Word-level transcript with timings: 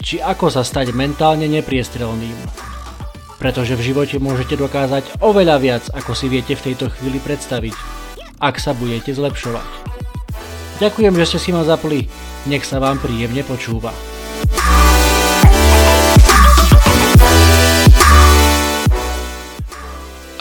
či 0.00 0.18
ako 0.18 0.50
sa 0.50 0.64
stať 0.64 0.96
mentálne 0.96 1.46
nepriestrelným. 1.46 2.34
Pretože 3.38 3.76
v 3.76 3.92
živote 3.92 4.16
môžete 4.16 4.56
dokázať 4.56 5.20
oveľa 5.20 5.56
viac, 5.60 5.84
ako 5.92 6.16
si 6.16 6.32
viete 6.32 6.56
v 6.56 6.72
tejto 6.72 6.88
chvíli 6.88 7.20
predstaviť, 7.20 7.76
ak 8.40 8.56
sa 8.56 8.72
budete 8.72 9.12
zlepšovať. 9.12 9.66
Ďakujem, 10.82 11.14
že 11.20 11.26
ste 11.28 11.38
si 11.38 11.50
ma 11.54 11.62
zapli. 11.62 12.10
Nech 12.50 12.66
sa 12.66 12.82
vám 12.82 12.98
príjemne 12.98 13.46
počúva. 13.46 13.94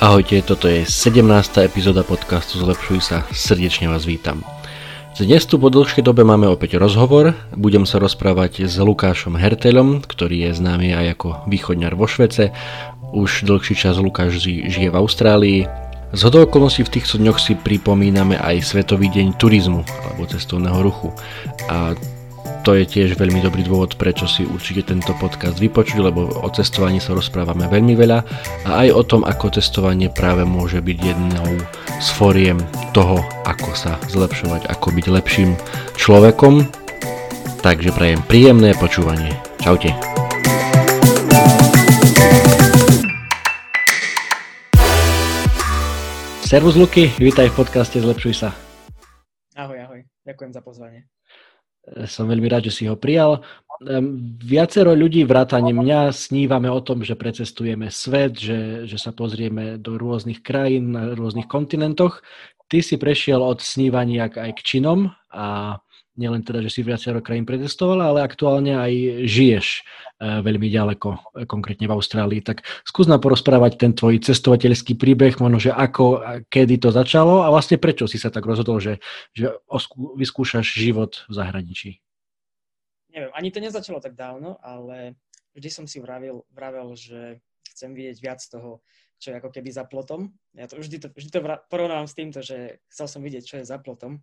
Ahojte, 0.04 0.44
toto 0.44 0.68
je 0.68 0.84
17. 0.84 1.24
epizóda 1.64 2.04
podcastu 2.04 2.60
Zlepšuj 2.60 3.00
sa. 3.00 3.24
Srdečne 3.32 3.88
vás 3.88 4.04
vítam. 4.04 4.44
Dnes 5.14 5.46
tu 5.46 5.62
po 5.62 5.70
dlhšej 5.70 6.10
dobe 6.10 6.26
máme 6.26 6.50
opäť 6.50 6.82
rozhovor. 6.82 7.38
Budem 7.54 7.86
sa 7.86 8.02
rozprávať 8.02 8.66
s 8.66 8.82
Lukášom 8.82 9.38
Hertelom, 9.38 10.02
ktorý 10.02 10.50
je 10.50 10.58
známy 10.58 10.90
aj 10.90 11.06
ako 11.14 11.28
východňar 11.46 11.94
vo 11.94 12.10
Švece. 12.10 12.50
Už 13.14 13.46
dlhší 13.46 13.78
čas 13.78 14.02
Lukáš 14.02 14.42
žije 14.42 14.90
v 14.90 14.98
Austrálii, 14.98 15.70
z 16.14 16.22
hodou 16.30 16.46
okolností 16.46 16.86
v 16.86 16.94
týchto 16.94 17.18
dňoch 17.18 17.42
si 17.42 17.58
pripomíname 17.58 18.38
aj 18.38 18.62
Svetový 18.70 19.10
deň 19.10 19.34
turizmu 19.42 19.82
alebo 19.82 20.30
cestovného 20.30 20.80
ruchu. 20.86 21.10
A 21.70 21.98
to 22.64 22.80
je 22.80 22.88
tiež 22.88 23.20
veľmi 23.20 23.44
dobrý 23.44 23.68
dôvod, 23.68 24.00
prečo 24.00 24.24
si 24.24 24.48
určite 24.48 24.88
tento 24.88 25.12
podcast 25.20 25.60
vypočuť, 25.60 26.00
lebo 26.00 26.32
o 26.32 26.48
cestovaní 26.48 27.04
sa 27.04 27.12
rozprávame 27.12 27.68
veľmi 27.68 27.92
veľa 27.92 28.20
a 28.64 28.88
aj 28.88 28.90
o 28.96 29.04
tom, 29.04 29.22
ako 29.28 29.60
cestovanie 29.60 30.08
práve 30.08 30.48
môže 30.48 30.80
byť 30.80 30.98
jednou 31.04 31.60
z 32.00 32.08
foriem 32.16 32.56
toho, 32.96 33.20
ako 33.44 33.76
sa 33.76 34.00
zlepšovať, 34.08 34.72
ako 34.72 34.96
byť 34.96 35.06
lepším 35.12 35.60
človekom. 36.00 36.64
Takže 37.60 37.92
prajem 37.92 38.24
príjemné 38.32 38.72
počúvanie. 38.80 39.36
Čaute. 39.60 39.92
Servus 46.48 46.80
Luky, 46.80 47.12
vítaj 47.20 47.52
v 47.52 47.56
podcaste 47.60 48.00
Zlepšuj 48.00 48.34
sa. 48.40 48.56
Ahoj, 49.60 49.84
ahoj, 49.84 50.00
ďakujem 50.24 50.52
za 50.56 50.62
pozvanie. 50.64 51.13
E, 51.84 52.08
som 52.08 52.30
veľmi 52.30 52.48
rád, 52.48 52.72
že 52.72 52.84
si 52.84 52.84
ho 52.88 52.96
prijal. 52.96 53.44
Viacero 54.40 54.96
ľudí, 54.96 55.28
vrátane 55.28 55.76
mňa, 55.76 56.16
snívame 56.16 56.72
o 56.72 56.80
tom, 56.80 57.04
že 57.04 57.20
precestujeme 57.20 57.92
svet, 57.92 58.40
že, 58.40 58.88
že 58.88 58.96
sa 58.96 59.12
pozrieme 59.12 59.76
do 59.76 60.00
rôznych 60.00 60.40
krajín, 60.40 60.96
na 60.96 61.12
rôznych 61.12 61.52
kontinentoch. 61.52 62.24
Ty 62.72 62.80
si 62.80 62.96
prešiel 62.96 63.44
od 63.44 63.60
snívania 63.60 64.32
aj 64.32 64.56
k 64.56 64.62
činom 64.64 65.12
a 65.36 65.78
nielen 66.14 66.46
teda, 66.46 66.62
že 66.62 66.70
si 66.70 66.82
viacero 66.86 67.20
krajín 67.20 67.46
pretestovala, 67.46 68.14
ale 68.14 68.20
aktuálne 68.22 68.78
aj 68.78 68.94
žiješ 69.26 69.68
e, 69.78 69.82
veľmi 70.46 70.70
ďaleko, 70.70 71.10
e, 71.10 71.20
konkrétne 71.50 71.90
v 71.90 71.96
Austrálii. 71.98 72.42
Tak 72.46 72.62
skús 72.86 73.10
nám 73.10 73.22
porozprávať 73.22 73.82
ten 73.82 73.92
tvoj 73.98 74.22
cestovateľský 74.22 74.94
príbeh, 74.94 75.42
možno, 75.42 75.58
že 75.58 75.72
ako, 75.74 76.22
kedy 76.54 76.78
to 76.78 76.94
začalo 76.94 77.42
a 77.42 77.50
vlastne 77.50 77.82
prečo 77.82 78.06
si 78.06 78.22
sa 78.22 78.30
tak 78.30 78.46
rozhodol, 78.46 78.78
že, 78.78 79.02
že 79.34 79.58
vyskúšaš 80.18 80.66
život 80.78 81.26
v 81.26 81.34
zahraničí. 81.34 81.90
Neviem, 83.14 83.32
ani 83.34 83.50
to 83.54 83.62
nezačalo 83.62 84.02
tak 84.02 84.18
dávno, 84.18 84.58
ale 84.62 85.18
vždy 85.54 85.70
som 85.70 85.86
si 85.86 86.02
vravil, 86.02 86.46
vravel, 86.50 86.98
že 86.98 87.42
chcem 87.74 87.94
vidieť 87.94 88.18
viac 88.22 88.42
toho, 88.42 88.82
čo 89.18 89.34
je 89.34 89.38
ako 89.38 89.50
keby 89.54 89.70
za 89.70 89.86
plotom. 89.86 90.34
Ja 90.54 90.70
to 90.70 90.78
vždy 90.78 90.98
to, 91.02 91.08
vždy 91.14 91.30
to 91.30 91.40
porovnávam 91.70 92.10
s 92.10 92.18
týmto, 92.18 92.42
že 92.42 92.82
chcel 92.90 93.08
som 93.10 93.22
vidieť, 93.22 93.44
čo 93.46 93.56
je 93.62 93.70
za 93.70 93.78
plotom 93.82 94.22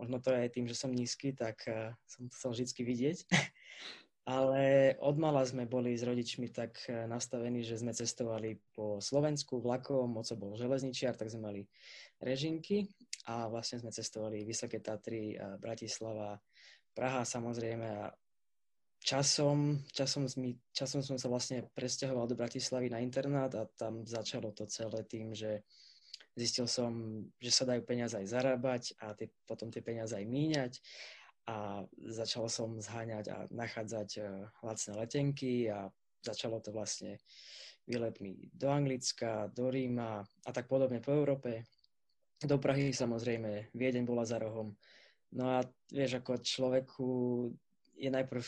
Možno 0.00 0.16
to 0.16 0.32
je 0.32 0.48
aj 0.48 0.50
tým, 0.56 0.64
že 0.64 0.72
som 0.72 0.88
nízky, 0.88 1.36
tak 1.36 1.60
uh, 1.68 1.92
som 2.08 2.32
chcel 2.32 2.56
vždy 2.56 2.80
vidieť. 2.80 3.18
Ale 4.24 4.94
od 5.00 5.16
mala 5.20 5.44
sme 5.44 5.68
boli 5.68 5.92
s 5.92 6.00
rodičmi 6.00 6.48
tak 6.48 6.80
uh, 6.88 7.04
nastavení, 7.04 7.60
že 7.60 7.76
sme 7.76 7.92
cestovali 7.92 8.56
po 8.72 8.96
Slovensku 9.04 9.60
vlakom, 9.60 10.16
oco 10.16 10.34
bol 10.40 10.56
železničiar, 10.56 11.20
tak 11.20 11.28
sme 11.28 11.52
mali 11.52 11.62
režinky 12.16 12.88
a 13.28 13.52
vlastne 13.52 13.84
sme 13.84 13.92
cestovali 13.92 14.48
Vysoké 14.48 14.80
Tatry, 14.80 15.36
uh, 15.36 15.60
Bratislava, 15.60 16.40
Praha 16.96 17.28
samozrejme 17.28 17.86
a 18.00 18.08
časom, 19.00 19.80
časom, 19.92 20.28
sme, 20.28 20.60
časom 20.72 21.00
som 21.00 21.16
sa 21.16 21.28
vlastne 21.32 21.64
presťahoval 21.72 22.28
do 22.28 22.36
Bratislavy 22.36 22.92
na 22.92 23.00
internát 23.00 23.52
a 23.56 23.68
tam 23.76 24.04
začalo 24.04 24.52
to 24.52 24.68
celé 24.68 25.04
tým, 25.08 25.32
že 25.32 25.64
Zistil 26.38 26.70
som, 26.70 27.24
že 27.42 27.50
sa 27.50 27.66
dajú 27.66 27.82
peniaze 27.82 28.14
aj 28.14 28.26
zarábať 28.30 28.82
a 29.02 29.12
tie, 29.18 29.28
potom 29.44 29.68
tie 29.68 29.82
peniaze 29.82 30.14
aj 30.14 30.24
míňať 30.24 30.72
a 31.50 31.82
začal 32.06 32.46
som 32.46 32.78
zháňať 32.78 33.26
a 33.32 33.36
nachádzať 33.50 34.08
uh, 34.22 34.46
lacné 34.62 34.92
letenky 34.94 35.66
a 35.66 35.90
začalo 36.22 36.62
to 36.62 36.70
vlastne 36.70 37.18
výletmi 37.88 38.52
do 38.54 38.70
Anglicka, 38.70 39.50
do 39.50 39.72
Ríma 39.72 40.22
a 40.22 40.50
tak 40.54 40.70
podobne 40.70 41.02
po 41.02 41.10
Európe. 41.10 41.66
Do 42.40 42.56
Prahy 42.56 42.94
samozrejme, 42.94 43.74
Viedeň 43.74 44.04
bola 44.06 44.24
za 44.24 44.38
rohom. 44.38 44.72
No 45.34 45.58
a 45.58 45.66
vieš, 45.90 46.22
ako 46.22 46.40
človeku 46.40 47.08
je 47.98 48.08
najprv 48.08 48.46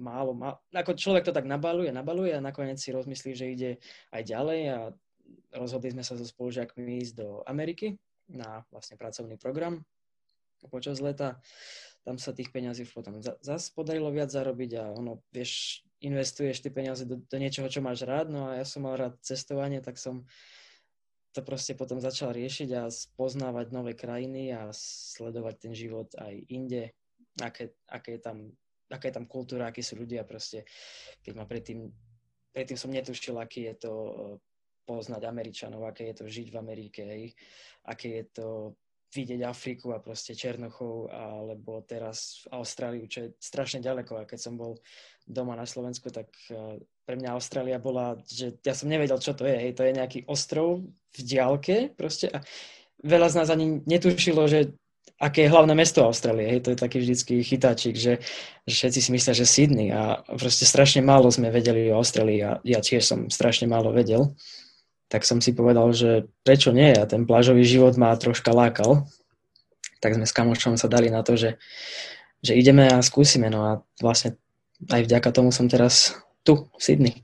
málo, 0.00 0.32
málo, 0.32 0.56
ako 0.72 0.96
človek 0.96 1.28
to 1.28 1.36
tak 1.36 1.44
nabaluje, 1.44 1.92
nabaluje 1.92 2.32
a 2.32 2.42
nakoniec 2.44 2.80
si 2.80 2.90
rozmyslí, 2.90 3.30
že 3.36 3.46
ide 3.52 3.70
aj 4.10 4.22
ďalej 4.24 4.60
a 4.72 4.78
rozhodli 5.54 5.92
sme 5.92 6.04
sa 6.04 6.16
so 6.16 6.24
spolužiakmi 6.24 7.02
ísť 7.02 7.14
do 7.18 7.28
Ameriky 7.44 7.98
na 8.30 8.64
vlastne 8.70 8.96
pracovný 8.96 9.36
program 9.36 9.84
počas 10.70 11.02
leta. 11.02 11.42
Tam 12.02 12.18
sa 12.18 12.34
tých 12.34 12.50
peňazí 12.50 12.86
potom 12.90 13.22
zase 13.22 13.70
podarilo 13.74 14.10
viac 14.10 14.30
zarobiť 14.30 14.70
a 14.78 14.84
ono, 14.90 15.22
vieš, 15.30 15.82
investuješ 16.02 16.62
tie 16.62 16.72
peniaze 16.74 17.06
do, 17.06 17.22
do 17.22 17.36
niečoho, 17.38 17.70
čo 17.70 17.78
máš 17.78 18.02
rád, 18.02 18.30
no 18.30 18.50
a 18.50 18.58
ja 18.58 18.66
som 18.66 18.82
mal 18.82 18.98
rád 18.98 19.14
cestovanie, 19.22 19.78
tak 19.78 19.98
som 19.98 20.26
to 21.32 21.40
proste 21.40 21.78
potom 21.78 22.02
začal 22.02 22.34
riešiť 22.34 22.68
a 22.76 22.92
spoznávať 22.92 23.72
nové 23.72 23.96
krajiny 23.96 24.52
a 24.52 24.68
sledovať 24.74 25.54
ten 25.62 25.72
život 25.72 26.10
aj 26.18 26.34
inde, 26.50 26.92
aké, 27.40 27.72
aké 27.88 28.18
je 28.18 28.20
tam, 28.20 28.38
aká 28.92 29.08
je 29.08 29.14
tam 29.16 29.26
kultúra, 29.30 29.70
akí 29.70 29.80
sú 29.80 29.96
ľudia 29.96 30.28
proste. 30.28 30.68
Keď 31.24 31.32
ma 31.38 31.48
predtým, 31.48 31.88
predtým 32.52 32.76
som 32.76 32.92
netušil, 32.92 33.38
aký 33.40 33.72
je 33.72 33.74
to 33.88 33.92
poznať 34.82 35.22
Američanov, 35.24 35.86
aké 35.86 36.10
je 36.10 36.16
to 36.22 36.26
žiť 36.26 36.46
v 36.52 36.60
Amerike, 36.60 37.02
hej, 37.06 37.24
aké 37.86 38.22
je 38.22 38.24
to 38.34 38.48
vidieť 39.12 39.40
Afriku 39.44 39.92
a 39.92 40.00
proste 40.00 40.32
Černochov, 40.32 41.12
alebo 41.12 41.84
teraz 41.84 42.48
Austráliu, 42.48 43.04
čo 43.04 43.28
je 43.28 43.36
strašne 43.36 43.84
ďaleko. 43.84 44.24
A 44.24 44.28
keď 44.28 44.40
som 44.40 44.56
bol 44.56 44.80
doma 45.28 45.52
na 45.52 45.68
Slovensku, 45.68 46.08
tak 46.08 46.32
e, 46.48 46.80
pre 47.04 47.20
mňa 47.20 47.36
Austrália 47.36 47.76
bola, 47.76 48.16
že 48.24 48.56
ja 48.64 48.72
som 48.72 48.88
nevedel, 48.88 49.20
čo 49.20 49.36
to 49.36 49.44
je. 49.44 49.68
Hej, 49.68 49.72
to 49.76 49.84
je 49.84 49.96
nejaký 50.00 50.24
ostrov 50.24 50.80
v 51.12 51.18
diálke 51.28 51.92
proste. 51.92 52.32
A 52.32 52.40
veľa 53.04 53.28
z 53.28 53.36
nás 53.36 53.48
ani 53.52 53.84
netušilo, 53.84 54.48
že 54.48 54.72
aké 55.20 55.44
je 55.44 55.52
hlavné 55.52 55.76
mesto 55.76 56.00
Austrálie. 56.02 56.48
Hej, 56.48 56.64
to 56.64 56.72
je 56.72 56.80
taký 56.80 57.04
vždycky 57.04 57.44
chytáčik, 57.44 57.94
že, 58.00 58.24
že 58.64 58.74
všetci 58.74 59.00
si 59.04 59.10
myslia, 59.12 59.34
že 59.36 59.46
Sydney 59.46 59.92
a 59.92 60.24
proste 60.24 60.64
strašne 60.64 61.04
málo 61.04 61.28
sme 61.28 61.52
vedeli 61.52 61.92
o 61.92 62.00
Austrálii 62.00 62.40
a 62.42 62.50
ja 62.64 62.80
tiež 62.80 63.04
som 63.04 63.28
strašne 63.28 63.68
málo 63.68 63.92
vedel 63.92 64.32
tak 65.12 65.28
som 65.28 65.44
si 65.44 65.52
povedal, 65.52 65.92
že 65.92 66.24
prečo 66.40 66.72
nie 66.72 66.96
a 66.96 67.04
ten 67.04 67.28
plážový 67.28 67.68
život 67.68 67.92
ma 68.00 68.16
troška 68.16 68.48
lákal. 68.48 69.04
Tak 70.00 70.16
sme 70.16 70.24
s 70.24 70.32
kamošom 70.32 70.80
sa 70.80 70.88
dali 70.88 71.12
na 71.12 71.20
to, 71.20 71.36
že, 71.36 71.60
že 72.40 72.56
ideme 72.56 72.88
a 72.88 73.04
skúsime. 73.04 73.52
No 73.52 73.60
a 73.68 73.72
vlastne 74.00 74.40
aj 74.88 75.04
vďaka 75.04 75.28
tomu 75.36 75.52
som 75.52 75.68
teraz 75.68 76.16
tu, 76.48 76.64
v 76.64 76.80
Sydney. 76.80 77.14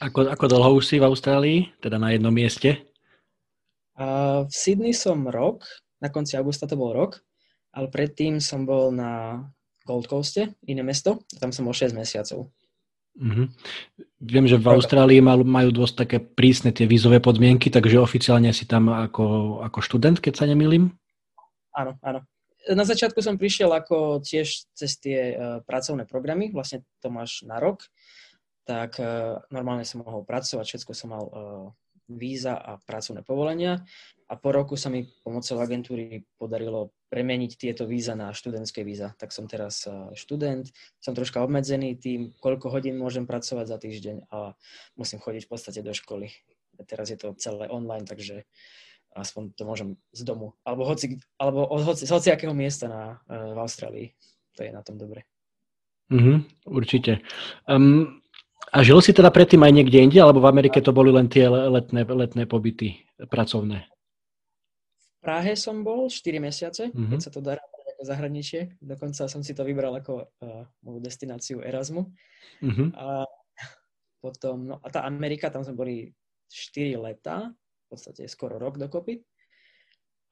Ako, 0.00 0.32
ako 0.32 0.44
dlho 0.48 0.80
už 0.80 0.84
si 0.88 0.96
v 0.96 1.04
Austrálii, 1.06 1.58
teda 1.84 2.00
na 2.00 2.16
jednom 2.16 2.32
mieste? 2.32 2.80
A 4.00 4.40
v 4.48 4.52
Sydney 4.56 4.96
som 4.96 5.28
rok, 5.28 5.68
na 6.00 6.08
konci 6.08 6.40
augusta 6.40 6.64
to 6.64 6.80
bol 6.80 6.96
rok, 6.96 7.20
ale 7.76 7.92
predtým 7.92 8.40
som 8.40 8.64
bol 8.64 8.88
na 8.90 9.44
Gold 9.84 10.08
Coaste, 10.08 10.56
iné 10.64 10.80
mesto, 10.80 11.20
tam 11.36 11.52
som 11.52 11.68
bol 11.68 11.76
6 11.76 11.92
mesiacov. 11.92 12.48
Mm-hmm. 13.12 13.46
Viem, 14.24 14.46
že 14.48 14.56
v 14.56 14.66
Austrálii 14.72 15.20
majú 15.20 15.68
dosť 15.68 15.94
také 16.06 16.18
prísne 16.22 16.72
tie 16.72 16.88
vízové 16.88 17.20
podmienky, 17.20 17.68
takže 17.68 18.00
oficiálne 18.00 18.48
si 18.56 18.64
tam 18.64 18.88
ako, 18.88 19.60
ako 19.68 19.78
študent, 19.84 20.16
keď 20.16 20.32
sa 20.40 20.48
nemýlim? 20.48 20.88
Áno, 21.76 21.96
áno. 22.00 22.20
na 22.72 22.84
začiatku 22.84 23.20
som 23.20 23.36
prišiel 23.36 23.68
ako 23.68 24.24
tiež 24.24 24.68
cez 24.72 24.96
tie 24.96 25.18
uh, 25.32 25.36
pracovné 25.64 26.08
programy, 26.08 26.52
vlastne 26.52 26.84
to 27.04 27.12
máš 27.12 27.44
na 27.44 27.60
rok, 27.60 27.84
tak 28.64 28.96
uh, 28.96 29.44
normálne 29.52 29.84
som 29.84 30.00
mohol 30.00 30.24
pracovať, 30.24 30.64
všetko 30.64 30.92
som 30.96 31.08
mal 31.12 31.24
uh, 31.28 31.32
víza 32.08 32.56
a 32.56 32.80
pracovné 32.80 33.24
povolenia 33.24 33.84
a 34.28 34.34
po 34.40 34.56
roku 34.56 34.76
sa 34.80 34.88
mi 34.88 35.04
pomocou 35.20 35.60
agentúry 35.60 36.24
podarilo 36.40 36.92
premeniť 37.12 37.60
tieto 37.60 37.84
víza 37.84 38.16
na 38.16 38.32
študentské 38.32 38.80
víza. 38.88 39.12
Tak 39.20 39.36
som 39.36 39.44
teraz 39.44 39.84
študent, 40.16 40.72
som 40.96 41.12
troška 41.12 41.44
obmedzený 41.44 42.00
tým, 42.00 42.32
koľko 42.40 42.72
hodín 42.72 42.96
môžem 42.96 43.28
pracovať 43.28 43.68
za 43.68 43.76
týždeň 43.76 44.32
a 44.32 44.56
musím 44.96 45.20
chodiť 45.20 45.44
v 45.44 45.50
podstate 45.52 45.84
do 45.84 45.92
školy. 45.92 46.32
Teraz 46.88 47.12
je 47.12 47.20
to 47.20 47.36
celé 47.36 47.68
online, 47.68 48.08
takže 48.08 48.48
aspoň 49.12 49.52
to 49.52 49.68
môžem 49.68 50.00
z 50.16 50.24
domu. 50.24 50.56
Alebo, 50.64 50.88
hoci, 50.88 51.20
alebo 51.36 51.68
od 51.68 51.84
hoci, 51.84 52.08
z 52.08 52.10
hociakého 52.16 52.56
miesta 52.56 52.88
na, 52.88 53.20
v 53.28 53.60
Austrálii. 53.60 54.08
To 54.56 54.64
je 54.64 54.72
na 54.72 54.80
tom 54.80 54.96
dobre. 54.96 55.28
Mm-hmm, 56.08 56.64
určite. 56.72 57.20
Um, 57.68 58.24
a 58.72 58.80
žil 58.80 59.04
si 59.04 59.12
teda 59.12 59.28
predtým 59.28 59.60
aj 59.60 59.72
niekde 59.72 60.00
inde, 60.00 60.16
alebo 60.16 60.40
v 60.40 60.48
Amerike 60.48 60.80
to 60.80 60.96
boli 60.96 61.12
len 61.12 61.28
tie 61.28 61.44
letné, 61.48 62.08
letné 62.08 62.48
pobyty 62.48 63.04
pracovné? 63.28 63.84
Prahe 65.22 65.54
som 65.54 65.86
bol 65.86 66.10
4 66.10 66.42
mesiace, 66.42 66.90
mm-hmm. 66.90 67.10
keď 67.14 67.20
sa 67.22 67.30
to 67.30 67.38
dá 67.38 67.54
ako 67.54 68.02
zahraničie. 68.02 68.74
Dokonca 68.82 69.30
som 69.30 69.40
si 69.46 69.54
to 69.54 69.62
vybral 69.62 69.94
ako 69.94 70.26
uh, 70.26 70.66
moju 70.82 70.98
destináciu 70.98 71.62
Erasmu. 71.62 72.10
Mm-hmm. 72.58 72.88
A 72.98 73.22
potom, 74.18 74.74
no 74.74 74.74
a 74.82 74.88
tá 74.90 75.06
Amerika, 75.06 75.46
tam 75.46 75.62
sme 75.62 75.78
boli 75.78 75.96
4 76.50 76.98
leta, 76.98 77.54
v 77.54 77.86
podstate 77.86 78.26
skoro 78.26 78.58
rok 78.58 78.82
dokopy. 78.82 79.22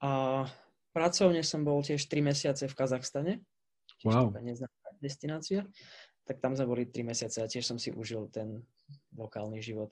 A 0.02 0.42
pracovne 0.90 1.46
som 1.46 1.62
bol 1.62 1.87
tiež 1.87 2.02
3 2.10 2.26
mesiace 2.26 2.66
v 2.66 2.75
Kazachstane. 2.75 3.46
Wow. 4.00 4.32
destinácia 4.96 5.69
tak 6.31 6.38
tam 6.38 6.54
sme 6.54 6.70
boli 6.70 6.87
3 6.87 7.10
mesiace 7.10 7.42
a 7.42 7.50
tiež 7.50 7.66
som 7.66 7.75
si 7.75 7.90
užil 7.90 8.31
ten 8.31 8.62
lokálny 9.19 9.58
život. 9.58 9.90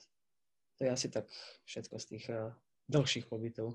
To 0.79 0.87
je 0.87 0.91
asi 0.95 1.11
tak 1.11 1.27
všetko 1.67 1.99
z 1.99 2.05
tých 2.15 2.25
uh, 2.31 2.55
dlhších 2.87 3.27
pobytov. 3.27 3.75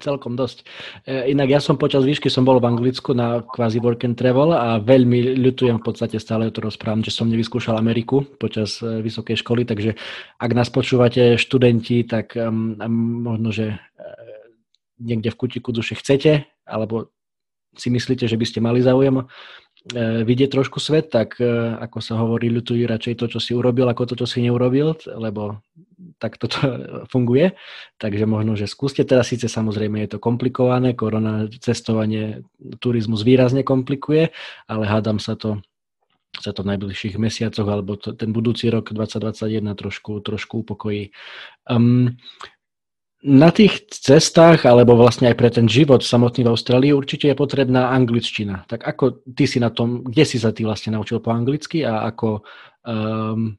Celkom 0.00 0.34
dosť. 0.34 0.64
E, 1.04 1.32
inak 1.32 1.48
ja 1.52 1.60
som 1.60 1.76
počas 1.76 2.02
výšky 2.02 2.32
som 2.32 2.44
bol 2.46 2.56
v 2.58 2.68
Anglicku 2.68 3.12
na 3.12 3.44
kvázi 3.44 3.78
work 3.84 4.08
and 4.08 4.16
travel 4.16 4.56
a 4.56 4.80
veľmi 4.80 5.36
ľutujem 5.36 5.78
v 5.80 5.84
podstate 5.84 6.16
stále 6.16 6.48
to 6.48 6.64
rozprávam, 6.64 7.04
že 7.04 7.12
som 7.12 7.28
nevyskúšal 7.28 7.76
Ameriku 7.76 8.24
počas 8.40 8.80
e, 8.80 9.04
vysokej 9.04 9.36
školy, 9.44 9.68
takže 9.68 9.94
ak 10.40 10.50
nás 10.56 10.72
počúvate 10.72 11.36
študenti, 11.36 12.08
tak 12.08 12.38
možno, 12.38 13.50
že 13.52 13.76
uh, 13.76 13.78
niekde 15.02 15.34
v 15.34 15.38
kutiku 15.38 15.74
duše 15.74 15.98
chcete, 15.98 16.46
alebo 16.64 17.12
si 17.76 17.92
myslíte, 17.92 18.24
že 18.24 18.38
by 18.38 18.46
ste 18.46 18.58
mali 18.64 18.80
záujem 18.80 19.26
E, 19.94 20.26
vidieť 20.26 20.52
trošku 20.52 20.82
svet, 20.82 21.08
tak 21.14 21.40
e, 21.40 21.46
ako 21.78 21.98
sa 22.02 22.18
hovorí, 22.20 22.52
ľutujú 22.52 22.84
radšej 22.84 23.14
to, 23.14 23.26
čo 23.30 23.38
si 23.38 23.54
urobil, 23.54 23.86
ako 23.86 24.10
to, 24.10 24.14
čo 24.20 24.26
si 24.26 24.44
neurobil, 24.44 24.92
lebo 25.16 25.62
tak 26.18 26.38
toto 26.38 26.58
funguje. 27.12 27.54
Takže 27.98 28.24
možno, 28.24 28.54
že 28.54 28.70
skúste. 28.70 29.02
Teraz 29.02 29.30
síce 29.30 29.50
samozrejme 29.50 30.00
je 30.06 30.16
to 30.16 30.18
komplikované, 30.22 30.94
korona 30.94 31.50
cestovanie, 31.58 32.42
turizmus 32.78 33.26
výrazne 33.26 33.66
komplikuje, 33.66 34.30
ale 34.70 34.84
hádam 34.86 35.18
sa 35.18 35.34
to 35.34 35.60
sa 36.38 36.52
to 36.52 36.60
v 36.60 36.76
najbližších 36.76 37.16
mesiacoch 37.16 37.66
alebo 37.66 37.96
to, 37.96 38.12
ten 38.12 38.30
budúci 38.30 38.68
rok 38.68 38.92
2021 38.92 39.74
trošku, 39.74 40.20
trošku 40.22 40.62
upokojí. 40.62 41.10
Um, 41.66 42.20
na 43.24 43.50
tých 43.50 43.90
cestách, 43.90 44.62
alebo 44.62 44.94
vlastne 44.94 45.26
aj 45.26 45.36
pre 45.40 45.50
ten 45.50 45.66
život 45.66 46.06
samotný 46.06 46.46
v 46.46 46.52
Austrálii 46.54 46.92
určite 46.94 47.26
je 47.26 47.34
potrebná 47.34 47.90
angličtina. 47.90 48.62
Tak 48.70 48.86
ako 48.86 49.26
ty 49.34 49.50
si 49.50 49.58
na 49.58 49.74
tom, 49.74 50.06
kde 50.06 50.22
si 50.22 50.38
sa 50.38 50.54
ty 50.54 50.62
vlastne 50.62 50.94
naučil 50.94 51.18
po 51.18 51.34
anglicky 51.34 51.82
a 51.82 52.06
ako, 52.06 52.46
um, 52.86 53.58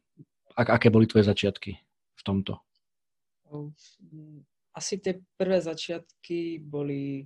ak, 0.56 0.80
aké 0.80 0.88
boli 0.88 1.10
tvoje 1.10 1.28
začiatky 1.28 1.89
v 2.20 2.24
tomto? 2.28 2.54
Asi 4.76 5.00
tie 5.00 5.24
prvé 5.40 5.64
začiatky 5.64 6.62
boli 6.62 7.26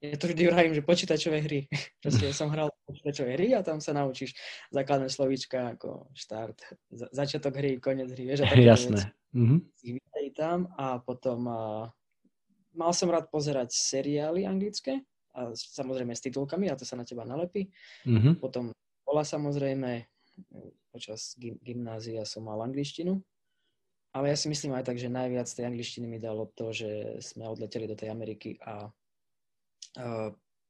ja 0.00 0.16
to 0.16 0.32
vždy 0.32 0.48
vravím, 0.48 0.72
že 0.72 0.80
počítačové 0.80 1.44
hry. 1.44 1.68
Proste 2.02 2.32
som 2.32 2.48
hral 2.48 2.72
počítačové 2.88 3.36
hry 3.36 3.52
a 3.52 3.60
tam 3.60 3.84
sa 3.84 3.92
naučíš 3.92 4.32
základné 4.72 5.12
slovíčka 5.12 5.76
ako 5.76 6.08
štart, 6.16 6.56
začiatok 7.12 7.60
hry, 7.60 7.76
koniec 7.76 8.08
hry, 8.08 8.32
vieš, 8.32 8.48
a 8.48 8.56
Jasné. 8.56 9.12
Mm-hmm. 9.36 9.60
tam 10.32 10.72
a 10.74 10.98
potom 11.04 11.44
uh, 11.44 11.84
mal 12.72 12.92
som 12.96 13.12
rád 13.12 13.28
pozerať 13.28 13.76
seriály 13.76 14.48
anglické 14.48 15.04
a 15.36 15.52
samozrejme 15.52 16.16
s 16.16 16.24
titulkami 16.24 16.72
a 16.72 16.74
to 16.80 16.88
sa 16.88 16.96
na 16.96 17.04
teba 17.04 17.28
nalepí. 17.28 17.68
Mm-hmm. 18.08 18.40
Potom 18.40 18.72
bola 19.04 19.22
samozrejme 19.22 20.08
počas 20.90 21.36
gym, 21.36 21.60
gymnázia 21.60 22.24
som 22.24 22.48
mal 22.48 22.58
angličtinu, 22.64 23.20
ale 24.10 24.34
ja 24.34 24.36
si 24.36 24.50
myslím 24.50 24.74
aj 24.74 24.90
tak, 24.90 24.98
že 24.98 25.12
najviac 25.12 25.46
tej 25.46 25.70
angličtiny 25.70 26.06
mi 26.10 26.18
dalo 26.18 26.50
to, 26.54 26.74
že 26.74 27.22
sme 27.22 27.46
odleteli 27.46 27.86
do 27.86 27.94
tej 27.94 28.10
Ameriky 28.10 28.58
a 28.62 28.90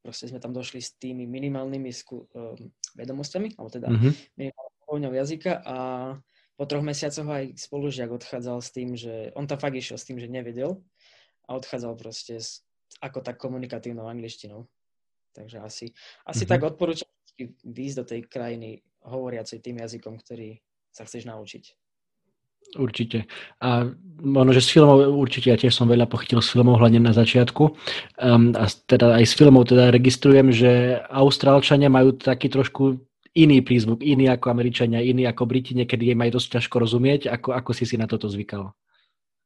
proste 0.01 0.29
sme 0.29 0.41
tam 0.41 0.53
došli 0.53 0.81
s 0.81 0.97
tými 0.97 1.29
minimálnymi 1.29 1.91
skú, 1.93 2.25
uh, 2.33 2.57
vedomosťami, 2.97 3.57
alebo 3.57 3.71
teda 3.73 3.89
mm-hmm. 3.93 4.13
minimálnou 4.37 5.13
jazyka 5.13 5.61
a 5.65 5.77
po 6.57 6.65
troch 6.69 6.85
mesiacoch 6.85 7.25
aj 7.25 7.57
spolužiak 7.57 8.13
odchádzal 8.13 8.59
s 8.61 8.71
tým, 8.73 8.93
že 8.93 9.33
on 9.33 9.49
tam 9.49 9.57
fakt 9.57 9.77
išiel 9.77 9.97
s 9.97 10.05
tým, 10.05 10.21
že 10.21 10.29
nevedel 10.29 10.77
a 11.49 11.57
odchádzal 11.57 11.97
proste 11.97 12.37
s, 12.37 12.61
ako 13.01 13.25
tak 13.25 13.41
komunikatívnou 13.41 14.05
angličtinou. 14.05 14.69
Takže 15.33 15.65
asi, 15.65 15.87
asi 16.29 16.45
mm-hmm. 16.45 16.53
tak 16.53 16.61
odporúčam 16.61 17.09
výjsť 17.65 17.97
do 17.97 18.05
tej 18.05 18.21
krajiny 18.29 18.85
hovoriacej 19.01 19.65
tým 19.65 19.81
jazykom, 19.81 20.21
ktorý 20.21 20.61
sa 20.93 21.09
chceš 21.09 21.25
naučiť. 21.25 21.80
Určite. 22.79 23.27
A 23.59 23.91
možno, 24.23 24.55
že 24.55 24.63
z 24.63 24.79
filmov 24.79 25.11
určite 25.19 25.51
ja 25.51 25.59
tiež 25.59 25.75
som 25.75 25.91
veľa 25.91 26.07
pochytil 26.07 26.39
z 26.39 26.55
filmov, 26.55 26.79
hlavne 26.79 27.03
na 27.03 27.11
začiatku. 27.11 27.75
Um, 28.21 28.55
a 28.55 28.71
teda 28.71 29.19
aj 29.19 29.27
z 29.27 29.35
filmov 29.35 29.67
teda 29.67 29.91
registrujem, 29.91 30.55
že 30.55 31.03
Austrálčania 31.11 31.91
majú 31.91 32.15
taký 32.15 32.47
trošku 32.47 33.03
iný 33.35 33.63
prízvuk, 33.63 34.03
iný 34.03 34.31
ako 34.31 34.51
Američania, 34.55 35.03
iný 35.03 35.27
ako 35.27 35.47
Briti, 35.47 35.75
niekedy 35.75 36.15
im 36.15 36.23
aj 36.23 36.35
dosť 36.35 36.49
ťažko 36.59 36.77
rozumieť. 36.83 37.21
Ako, 37.31 37.55
ako 37.55 37.71
si 37.75 37.87
si 37.87 37.99
na 37.99 38.07
toto 38.07 38.31
zvykal? 38.31 38.71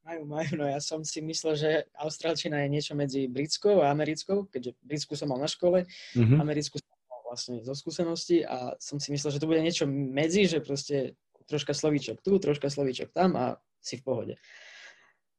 Majú, 0.05 0.23
majú. 0.29 0.51
No 0.61 0.69
ja 0.69 0.81
som 0.85 1.01
si 1.01 1.25
myslel, 1.25 1.55
že 1.57 1.71
Austrálčina 1.97 2.61
je 2.65 2.69
niečo 2.69 2.93
medzi 2.93 3.25
britskou 3.25 3.81
a 3.81 3.89
americkou, 3.89 4.53
keďže 4.53 4.77
britsku 4.85 5.17
som 5.17 5.33
mal 5.33 5.41
na 5.41 5.49
škole, 5.49 5.89
mm-hmm. 5.89 6.39
americkú 6.45 6.77
som 6.77 6.93
mal 7.09 7.21
vlastne 7.25 7.65
zo 7.65 7.73
skúsenosti 7.73 8.45
a 8.45 8.77
som 8.77 9.01
si 9.01 9.17
myslel, 9.17 9.33
že 9.33 9.41
to 9.41 9.49
bude 9.49 9.65
niečo 9.65 9.89
medzi, 9.89 10.45
že 10.45 10.61
proste 10.61 11.17
troška 11.47 11.77
slovíčok 11.77 12.23
tu, 12.25 12.39
troška 12.39 12.71
slovíčok 12.71 13.13
tam 13.13 13.37
a 13.37 13.61
si 13.81 14.01
v 14.01 14.05
pohode. 14.05 14.35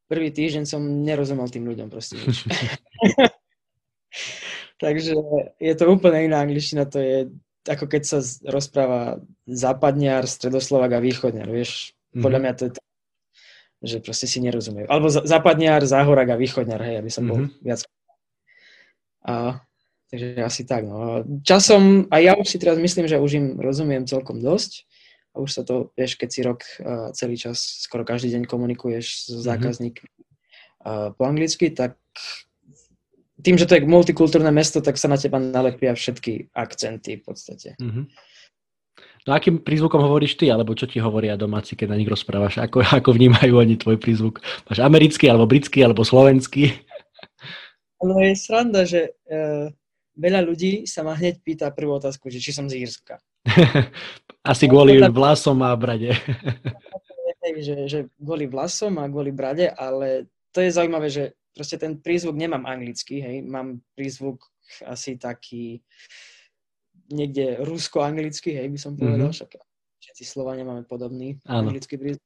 Prvý 0.06 0.30
týždeň 0.30 0.70
som 0.70 0.82
nerozumel 0.82 1.50
tým 1.50 1.66
ľuďom 1.66 1.90
proste 1.90 2.22
nič. 2.22 2.46
Takže 4.84 5.18
je 5.58 5.74
to 5.74 5.90
úplne 5.90 6.30
iná 6.30 6.46
angličtina, 6.46 6.86
to 6.86 7.02
je 7.02 7.18
ako 7.66 7.90
keď 7.90 8.02
sa 8.06 8.20
rozpráva 8.46 9.18
západniar, 9.50 10.30
stredoslovak 10.30 10.94
a 10.94 11.00
východniar, 11.02 11.50
vieš. 11.50 11.98
Podľa 12.14 12.22
mm-hmm. 12.22 12.42
mňa 12.46 12.54
to 12.54 12.62
je 12.62 12.72
to, 12.72 12.82
že 13.86 13.98
proste 14.06 14.28
si 14.30 14.38
nerozumejú. 14.40 14.86
Alebo 14.86 15.10
západniar, 15.10 15.82
záhorak 15.84 16.30
a 16.30 16.40
východniar, 16.40 16.80
hej, 16.86 17.02
aby 17.02 17.10
som 17.10 17.26
bol 17.26 17.42
mm-hmm. 17.42 17.66
viac. 17.66 17.82
A, 19.26 19.66
takže 20.14 20.28
asi 20.46 20.62
tak, 20.70 20.86
no. 20.86 21.26
Časom, 21.42 22.06
a 22.14 22.22
ja 22.22 22.38
už 22.38 22.46
si 22.46 22.62
teraz 22.62 22.78
myslím, 22.78 23.10
že 23.10 23.18
už 23.18 23.32
im 23.34 23.48
rozumiem 23.58 24.06
celkom 24.06 24.38
dosť, 24.38 24.86
a 25.36 25.38
už 25.44 25.51
sa 25.51 25.62
to, 25.68 25.92
vieš, 26.00 26.15
keď 26.15 26.30
si 26.32 26.42
rok 26.42 26.63
uh, 26.80 27.12
celý 27.12 27.36
čas, 27.36 27.84
skoro 27.84 28.08
každý 28.08 28.32
deň 28.32 28.48
komunikuješ 28.48 29.27
s 29.27 29.36
mhm. 29.36 29.44
zákazníkmi 29.44 30.10
uh, 30.88 31.12
po 31.12 31.24
anglicky, 31.27 31.75
tak 31.75 32.00
tým, 33.44 33.60
že 33.60 33.68
to 33.68 33.75
je 33.75 33.84
multikultúrne 33.84 34.50
mesto, 34.50 34.80
tak 34.80 34.96
sa 34.96 35.12
na 35.12 35.20
teba 35.20 35.38
nalepia 35.38 35.92
všetky 35.92 36.56
akcenty 36.56 37.20
v 37.20 37.24
podstate. 37.27 37.75
Mm-hmm. 37.77 38.06
No 39.25 39.34
akým 39.34 39.60
prízvukom 39.60 40.01
hovoríš 40.01 40.39
ty, 40.39 40.48
alebo 40.54 40.77
čo 40.77 40.88
ti 40.88 41.01
hovoria 41.01 41.36
domáci, 41.36 41.74
keď 41.74 41.94
na 41.94 42.00
nich 42.00 42.10
rozprávaš? 42.10 42.62
Ako, 42.62 42.82
ako 43.04 43.10
vnímajú 43.12 43.54
oni 43.60 43.75
tvoj 43.75 44.00
prízvuk? 44.00 44.39
Máš 44.70 44.80
americký, 44.82 45.27
alebo 45.27 45.50
britský, 45.50 45.84
alebo 45.86 46.01
slovenský? 46.01 46.72
No 48.06 48.22
je 48.22 48.38
sranda, 48.38 48.86
že 48.86 49.18
uh, 49.32 49.72
veľa 50.13 50.46
ľudí 50.46 50.86
sa 50.86 51.01
ma 51.01 51.18
hneď 51.18 51.42
pýta 51.42 51.74
prvú 51.74 51.98
otázku, 51.98 52.30
že 52.30 52.38
či 52.38 52.54
som 52.54 52.70
z 52.70 52.86
Írska. 52.86 53.18
Asi 54.52 54.70
kvôli 54.70 55.02
vlasom 55.02 55.62
a 55.66 55.74
brade. 55.74 56.14
že, 57.66 57.75
že 57.90 58.00
kvôli 58.18 58.46
vlasom 58.50 58.98
a 59.02 59.10
kvôli 59.10 59.30
brade, 59.34 59.70
ale 59.74 60.30
to 60.54 60.62
je 60.62 60.74
zaujímavé, 60.74 61.08
že 61.10 61.34
proste 61.54 61.78
ten 61.78 61.98
prízvuk 61.98 62.36
nemám 62.36 62.66
anglický, 62.66 63.22
hej, 63.22 63.46
mám 63.46 63.82
prízvuk 63.94 64.44
asi 64.86 65.16
taký 65.16 65.82
niekde 67.10 67.62
rusko-anglický, 67.62 68.58
hej, 68.58 68.68
by 68.70 68.80
som 68.82 68.98
povedal, 68.98 69.30
mm-hmm. 69.30 69.38
však 69.38 69.52
všetci 70.02 70.24
Slovania 70.25 70.66
máme 70.66 70.86
podobný 70.86 71.38
Áno. 71.46 71.70
anglický 71.70 71.98
prízvuk. 72.02 72.25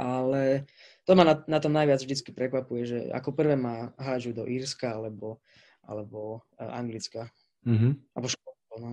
Ale 0.00 0.64
to 1.04 1.12
ma 1.12 1.22
na, 1.22 1.36
na 1.44 1.58
tom 1.60 1.76
najviac 1.76 2.00
vždycky 2.00 2.32
prekvapuje, 2.32 2.82
že 2.88 2.98
ako 3.12 3.36
prvé 3.36 3.60
ma 3.60 3.92
hádžu 4.00 4.32
do 4.32 4.48
Írska 4.48 4.88
alebo 4.88 5.40
alebo 5.82 6.46
uh, 6.58 6.70
anglická. 6.78 7.26
Mm-hmm. 7.66 7.92
Alebo 8.14 8.26
školstvo, 8.30 8.74
no. 8.78 8.92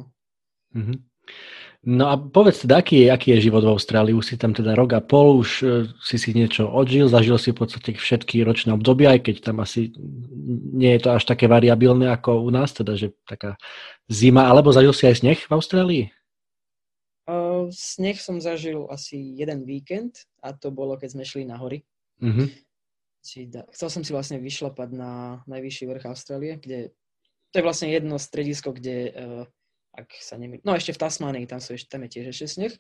Mm-hmm. 0.75 0.97
No 1.79 2.11
a 2.11 2.19
povedz 2.19 2.67
teda, 2.67 2.83
aký 2.83 3.07
je, 3.07 3.07
aký 3.07 3.27
je 3.39 3.47
život 3.47 3.63
v 3.63 3.71
Austrálii? 3.71 4.11
Už 4.11 4.27
si 4.27 4.35
tam 4.35 4.51
teda 4.51 4.75
rok 4.75 4.99
a 4.99 4.99
pol, 4.99 5.39
už 5.39 5.49
uh, 5.63 5.87
si 6.03 6.19
si 6.19 6.35
niečo 6.35 6.67
odžil, 6.67 7.07
zažil 7.07 7.39
si 7.39 7.55
v 7.55 7.63
podstate 7.63 7.95
všetky 7.95 8.43
ročné 8.43 8.75
obdobia, 8.75 9.15
aj 9.15 9.31
keď 9.31 9.35
tam 9.47 9.63
asi 9.63 9.95
nie 10.75 10.91
je 10.99 11.07
to 11.07 11.15
až 11.15 11.23
také 11.23 11.47
variabilné 11.47 12.11
ako 12.11 12.43
u 12.43 12.51
nás, 12.51 12.75
teda 12.75 12.99
že 12.99 13.15
taká 13.23 13.55
zima, 14.11 14.51
alebo 14.51 14.75
zažil 14.75 14.91
si 14.91 15.07
aj 15.07 15.23
sneh 15.23 15.39
v 15.39 15.53
Austrálii? 15.55 16.03
Uh, 17.29 17.71
sneh 17.71 18.19
som 18.19 18.43
zažil 18.43 18.83
asi 18.91 19.39
jeden 19.39 19.63
víkend 19.63 20.27
a 20.43 20.51
to 20.51 20.75
bolo, 20.75 20.99
keď 20.99 21.15
sme 21.15 21.23
šli 21.23 21.47
na 21.47 21.55
hory. 21.55 21.87
Mm-hmm. 22.19 22.47
Chcel 23.71 23.87
som 23.87 24.03
si 24.03 24.11
vlastne 24.11 24.39
vyšlapať 24.43 24.89
na 24.95 25.43
najvyšší 25.47 25.83
vrch 25.87 26.05
Austrálie, 26.11 26.59
kde 26.59 26.91
to 27.51 27.55
je 27.59 27.63
vlastne 27.63 27.87
jedno 27.87 28.19
stredisko, 28.19 28.75
kde 28.75 28.95
uh, 29.15 29.43
ak 29.99 30.09
sa 30.19 30.39
nemý... 30.39 30.63
No 30.63 30.73
ešte 30.73 30.95
v 30.95 31.01
Tasmánii, 31.03 31.45
tam, 31.49 31.59
sú 31.59 31.75
ešte, 31.75 31.91
tam 31.91 32.07
je 32.07 32.19
tiež 32.19 32.31
ešte 32.31 32.47
sneh, 32.47 32.73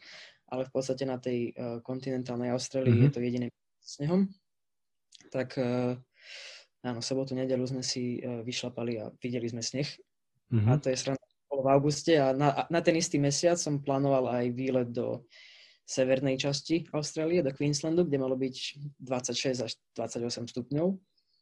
ale 0.49 0.65
v 0.65 0.71
podstate 0.71 1.03
na 1.03 1.19
tej 1.19 1.51
uh, 1.53 1.83
kontinentálnej 1.83 2.49
Austrálii 2.55 2.95
mm-hmm. 2.95 3.05
je 3.07 3.13
to 3.13 3.19
jediné 3.19 3.47
snehom. 3.83 4.31
Tak 5.29 5.59
uh, 5.59 5.93
áno, 6.87 6.99
sobotu, 7.03 7.35
nedelu 7.35 7.63
sme 7.67 7.83
si 7.83 8.23
uh, 8.23 8.41
vyšlapali 8.41 8.93
a 9.03 9.11
videli 9.19 9.47
sme 9.51 9.59
sneh. 9.59 9.87
Mm-hmm. 10.49 10.69
A 10.71 10.79
to 10.79 10.89
je 10.89 10.97
sranda 10.97 11.21
v 11.49 11.67
auguste 11.67 12.15
a 12.15 12.31
na, 12.31 12.65
na 12.71 12.79
ten 12.79 12.95
istý 12.95 13.19
mesiac 13.19 13.59
som 13.59 13.83
plánoval 13.83 14.31
aj 14.31 14.45
výlet 14.55 14.89
do 14.95 15.27
severnej 15.83 16.37
časti 16.37 16.85
Austrálie, 16.93 17.41
do 17.41 17.49
Queenslandu, 17.49 18.05
kde 18.05 18.21
malo 18.21 18.37
byť 18.37 18.55
26 19.01 19.65
až 19.65 19.71
28 19.97 20.45
stupňov, 20.53 20.87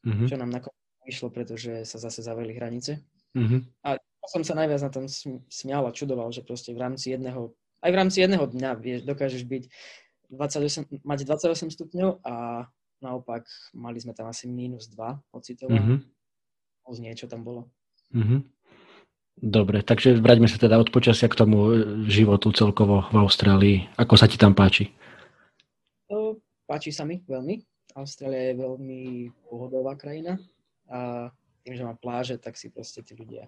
mm-hmm. 0.08 0.28
čo 0.28 0.36
nám 0.40 0.50
nakoniec 0.50 0.88
vyšlo, 1.04 1.28
pretože 1.30 1.84
sa 1.84 2.00
zase 2.00 2.24
zavreli 2.24 2.56
hranice. 2.56 3.04
Mm-hmm. 3.36 3.60
A 3.84 4.00
som 4.28 4.44
sa 4.44 4.54
najviac 4.54 4.84
na 4.84 4.92
tom 4.92 5.08
smial 5.48 5.88
a 5.88 5.96
čudoval, 5.96 6.30
že 6.36 6.44
proste 6.44 6.76
v 6.76 6.84
rámci 6.84 7.16
jedného, 7.16 7.56
aj 7.80 7.92
v 7.92 8.00
rámci 8.00 8.18
jedného 8.22 8.44
dňa 8.44 8.70
vieš, 8.76 9.02
dokážeš 9.08 9.44
byť 9.48 9.64
28, 10.36 11.08
mať 11.08 11.20
28 11.24 11.72
stupňov 11.72 12.20
a 12.28 12.68
naopak 13.00 13.48
mali 13.72 13.98
sme 14.04 14.12
tam 14.12 14.28
asi 14.28 14.52
minus 14.52 14.92
2 14.92 15.32
pocitovo. 15.32 15.72
Mm-hmm. 15.72 15.98
Už 16.88 16.98
niečo 17.00 17.32
tam 17.32 17.48
bolo. 17.48 17.72
Mm-hmm. 18.12 18.40
Dobre, 19.38 19.86
takže 19.86 20.18
vráťme 20.18 20.50
sa 20.50 20.58
teda 20.58 20.82
od 20.82 20.90
počasia 20.90 21.30
k 21.30 21.38
tomu 21.38 21.78
životu 22.10 22.50
celkovo 22.50 23.06
v 23.14 23.16
Austrálii. 23.22 23.78
Ako 23.94 24.18
sa 24.18 24.26
ti 24.26 24.34
tam 24.34 24.58
páči? 24.58 24.90
To 26.10 26.42
páči 26.66 26.90
sa 26.90 27.06
mi 27.06 27.22
veľmi. 27.22 27.62
Austrália 27.94 28.52
je 28.54 28.62
veľmi 28.62 29.30
pohodová 29.46 29.94
krajina 29.94 30.42
a 30.90 31.30
tým, 31.62 31.74
že 31.78 31.86
má 31.86 31.94
pláže, 31.94 32.42
tak 32.42 32.58
si 32.58 32.74
proste 32.74 33.06
tí 33.06 33.14
ľudia 33.14 33.46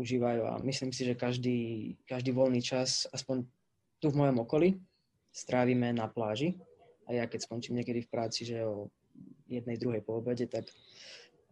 užívajú 0.00 0.42
a 0.48 0.52
myslím 0.64 0.90
si, 0.90 1.04
že 1.04 1.14
každý, 1.14 1.94
každý 2.08 2.32
voľný 2.32 2.64
čas, 2.64 3.04
aspoň 3.12 3.44
tu 4.00 4.08
v 4.08 4.18
mojom 4.18 4.42
okolí, 4.42 4.80
strávime 5.30 5.92
na 5.92 6.08
pláži. 6.08 6.56
A 7.04 7.12
ja 7.12 7.24
keď 7.28 7.44
skončím 7.44 7.78
niekedy 7.78 8.06
v 8.06 8.12
práci, 8.12 8.48
že 8.48 8.64
o 8.64 8.88
jednej, 9.50 9.76
druhej 9.76 10.00
po 10.00 10.22
obede, 10.22 10.46
tak 10.46 10.64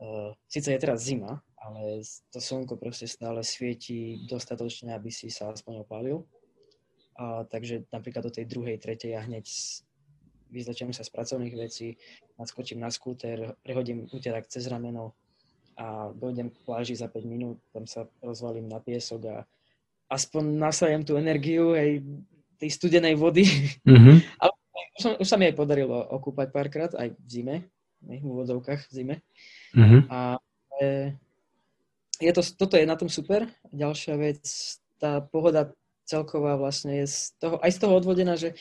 uh, 0.00 0.32
síce 0.46 0.70
je 0.70 0.80
teraz 0.80 1.02
zima, 1.02 1.42
ale 1.58 2.00
to 2.30 2.38
slnko 2.38 2.78
proste 2.78 3.10
stále 3.10 3.42
svieti 3.42 4.22
dostatočne, 4.30 4.94
aby 4.94 5.10
si 5.10 5.28
sa 5.28 5.50
aspoň 5.50 5.82
opálil. 5.82 6.22
A, 7.18 7.42
takže 7.42 7.82
napríklad 7.90 8.30
do 8.30 8.32
tej 8.32 8.46
druhej, 8.46 8.78
tretej 8.78 9.18
ja 9.18 9.26
hneď 9.26 9.42
vyzlečiem 10.54 10.94
sa 10.94 11.02
z 11.02 11.10
pracovných 11.10 11.58
vecí, 11.58 11.98
nadskočím 12.38 12.78
na 12.78 12.94
skúter, 12.94 13.58
prehodím 13.66 14.06
úterak 14.14 14.46
cez 14.46 14.70
rameno, 14.70 15.18
a 15.78 16.10
dojdem 16.10 16.50
k 16.50 16.58
pláži 16.66 16.98
za 16.98 17.06
5 17.06 17.22
minút, 17.22 17.62
tam 17.70 17.86
sa 17.86 18.10
rozvalím 18.18 18.66
na 18.66 18.82
piesok 18.82 19.20
a 19.30 19.36
aspoň 20.10 20.58
nasajem 20.58 21.06
tú 21.06 21.14
energiu 21.14 21.78
aj 21.78 22.02
tej 22.58 22.70
studenej 22.74 23.14
vody. 23.14 23.46
Mm-hmm. 23.86 24.16
Ale 24.42 24.52
už, 24.98 25.00
som, 25.00 25.12
už 25.14 25.26
sa 25.30 25.38
mi 25.38 25.46
aj 25.46 25.54
podarilo 25.54 25.94
okúpať 26.18 26.50
párkrát, 26.50 26.90
aj 26.98 27.14
v 27.14 27.28
zime, 27.30 27.56
v 28.02 28.26
úvodzovkách 28.26 28.90
v 28.90 28.92
zime. 28.92 29.16
Mm-hmm. 29.78 30.00
A 30.10 30.42
e, 30.82 31.14
je 32.18 32.32
to, 32.34 32.42
toto 32.42 32.74
je 32.74 32.82
na 32.82 32.98
tom 32.98 33.06
super. 33.06 33.46
Ďalšia 33.70 34.18
vec, 34.18 34.42
tá 34.98 35.22
pohoda 35.22 35.70
celková 36.02 36.58
vlastne 36.58 37.04
je 37.04 37.06
z 37.06 37.18
toho, 37.38 37.56
aj 37.62 37.70
z 37.70 37.78
toho 37.78 37.92
odvodená, 37.94 38.34
že 38.34 38.56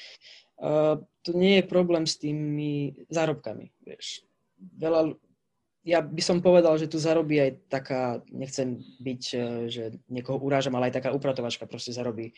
uh, 0.59 0.99
tu 1.23 1.31
nie 1.33 1.57
je 1.57 1.71
problém 1.71 2.03
s 2.03 2.19
tými 2.19 3.07
zárobkami. 3.07 3.71
Vieš. 3.87 4.27
Veľa, 4.77 5.15
ja 5.87 6.03
by 6.03 6.19
som 6.19 6.43
povedal, 6.43 6.75
že 6.75 6.91
tu 6.91 6.99
zarobí 6.99 7.39
aj 7.39 7.51
taká, 7.71 8.19
nechcem 8.35 8.83
byť, 8.99 9.23
e, 9.31 9.39
že 9.71 9.83
niekoho 10.11 10.35
urážam, 10.43 10.75
ale 10.75 10.91
aj 10.91 10.99
taká 10.99 11.09
upratovačka 11.15 11.63
proste 11.63 11.95
zarobí 11.95 12.35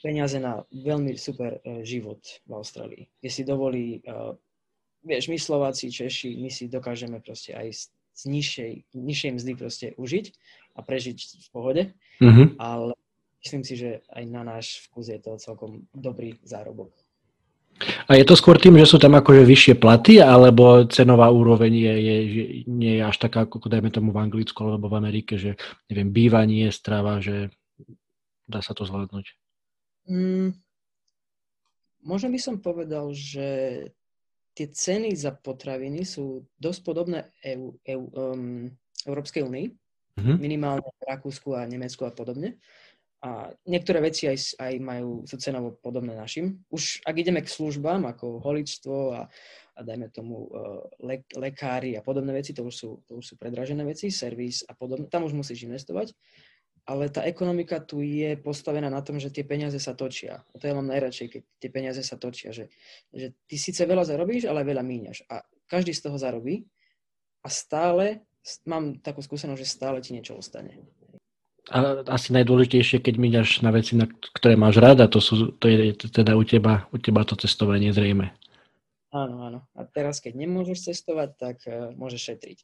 peniaze 0.00 0.40
na 0.40 0.64
veľmi 0.72 1.12
super 1.20 1.60
e, 1.60 1.84
život 1.84 2.24
v 2.48 2.52
Austrálii, 2.56 3.04
kde 3.20 3.28
si 3.28 3.44
dovolí, 3.44 4.00
uh, 4.08 4.32
vieš, 5.04 5.28
my 5.28 5.36
Slováci, 5.36 5.92
Češi, 5.92 6.40
my 6.40 6.48
si 6.48 6.72
dokážeme 6.72 7.20
proste 7.20 7.52
aj 7.52 7.68
z, 7.68 7.82
z 8.16 8.22
nižšej, 8.32 8.72
nižšej 8.96 9.30
mzdy 9.36 9.52
proste 9.60 9.86
užiť 10.00 10.26
a 10.76 10.80
prežiť 10.80 11.18
v 11.36 11.48
pohode, 11.52 11.82
mm-hmm. 12.16 12.56
ale 12.56 12.96
myslím 13.44 13.60
si, 13.60 13.76
že 13.76 14.00
aj 14.08 14.24
na 14.24 14.40
náš 14.40 14.88
vkus 14.88 15.12
je 15.12 15.20
to 15.20 15.36
celkom 15.36 15.84
dobrý 15.92 16.40
zárobok. 16.48 16.96
A 18.10 18.18
je 18.18 18.26
to 18.26 18.34
skôr 18.34 18.58
tým, 18.58 18.74
že 18.74 18.90
sú 18.90 18.98
tam 18.98 19.14
akože 19.14 19.46
vyššie 19.46 19.74
platy, 19.78 20.18
alebo 20.18 20.82
cenová 20.90 21.30
úroveň 21.30 21.70
je, 21.70 21.94
je, 21.94 22.16
je, 22.26 22.44
nie 22.66 22.98
je 22.98 23.02
až 23.06 23.22
taká, 23.22 23.46
ako 23.46 23.70
dajme 23.70 23.86
tomu 23.94 24.10
v 24.10 24.18
Anglicku 24.18 24.58
alebo 24.66 24.90
v 24.90 24.98
Amerike, 24.98 25.38
že 25.38 25.54
neviem, 25.86 26.10
bývanie, 26.10 26.66
strava, 26.74 27.22
že 27.22 27.54
dá 28.50 28.58
sa 28.66 28.74
to 28.74 28.82
zvládnuť? 28.82 29.30
Mm, 30.10 30.58
možno 32.02 32.28
by 32.34 32.40
som 32.42 32.58
povedal, 32.58 33.14
že 33.14 33.46
tie 34.58 34.66
ceny 34.66 35.14
za 35.14 35.30
potraviny 35.30 36.02
sú 36.02 36.50
dosť 36.58 36.80
podobné 36.82 37.30
EU, 37.54 37.78
EU, 37.86 38.04
um, 38.10 38.66
Európskej 39.06 39.46
únii, 39.46 39.66
mm-hmm. 40.18 40.36
minimálne 40.36 40.82
v 40.82 41.06
Rakúsku 41.06 41.54
a 41.54 41.62
Nemecku 41.62 42.02
a 42.02 42.10
podobne. 42.10 42.58
A 43.20 43.52
niektoré 43.68 44.00
veci 44.00 44.32
aj, 44.32 44.56
aj 44.56 44.74
majú, 44.80 45.28
sú 45.28 45.36
cenovo 45.36 45.76
podobné 45.76 46.16
našim. 46.16 46.64
Už 46.72 47.04
ak 47.04 47.20
ideme 47.20 47.44
k 47.44 47.52
službám 47.52 48.08
ako 48.08 48.40
holičstvo 48.40 48.96
a, 49.12 49.28
a 49.76 49.80
dajme 49.84 50.08
tomu 50.08 50.48
uh, 50.48 50.80
le, 51.04 51.20
lekári 51.36 52.00
a 52.00 52.04
podobné 52.04 52.32
veci, 52.32 52.56
to 52.56 52.64
už, 52.64 52.74
sú, 52.74 52.88
to 53.04 53.20
už 53.20 53.24
sú 53.28 53.34
predražené 53.36 53.84
veci, 53.84 54.08
servis 54.08 54.64
a 54.64 54.72
podobné, 54.72 55.04
tam 55.12 55.28
už 55.28 55.36
musíš 55.36 55.68
investovať. 55.68 56.16
Ale 56.88 57.12
tá 57.12 57.20
ekonomika 57.28 57.76
tu 57.84 58.00
je 58.00 58.40
postavená 58.40 58.88
na 58.88 59.04
tom, 59.04 59.20
že 59.20 59.28
tie 59.28 59.44
peniaze 59.44 59.76
sa 59.76 59.92
točia. 59.92 60.40
A 60.40 60.54
to 60.56 60.64
ja 60.64 60.72
mám 60.72 60.88
najradšej, 60.88 61.28
keď 61.28 61.42
tie 61.60 61.70
peniaze 61.70 62.00
sa 62.00 62.16
točia. 62.16 62.56
Že, 62.56 62.72
že 63.12 63.36
ty 63.44 63.60
síce 63.60 63.84
veľa 63.84 64.08
zarobíš, 64.08 64.48
ale 64.48 64.64
veľa 64.64 64.80
míňaš. 64.80 65.28
A 65.28 65.44
každý 65.68 65.92
z 65.92 66.08
toho 66.08 66.16
zarobí 66.16 66.64
a 67.44 67.48
stále, 67.52 68.24
mám 68.64 68.96
takú 69.04 69.20
skúsenosť, 69.20 69.60
že 69.60 69.68
stále 69.68 70.00
ti 70.00 70.16
niečo 70.16 70.40
ostane. 70.40 70.80
Asi 72.10 72.34
najdôležitejšie, 72.34 72.98
keď 72.98 73.14
míňaš 73.14 73.62
na 73.62 73.70
veci, 73.70 73.94
na 73.94 74.10
ktoré 74.34 74.58
máš 74.58 74.82
rada, 74.82 75.06
to, 75.06 75.22
sú, 75.22 75.54
to 75.54 75.70
je 75.70 75.94
teda 75.94 76.34
u 76.34 76.42
teba, 76.42 76.90
u 76.90 76.98
teba 76.98 77.22
to 77.22 77.38
cestovanie 77.38 77.94
zrejme. 77.94 78.34
Áno, 79.10 79.42
áno. 79.42 79.66
A 79.74 79.82
teraz, 79.90 80.22
keď 80.22 80.38
nemôžeš 80.38 80.86
cestovať, 80.86 81.34
tak 81.34 81.56
uh, 81.66 81.90
môžeš 81.98 82.30
šetriť. 82.30 82.58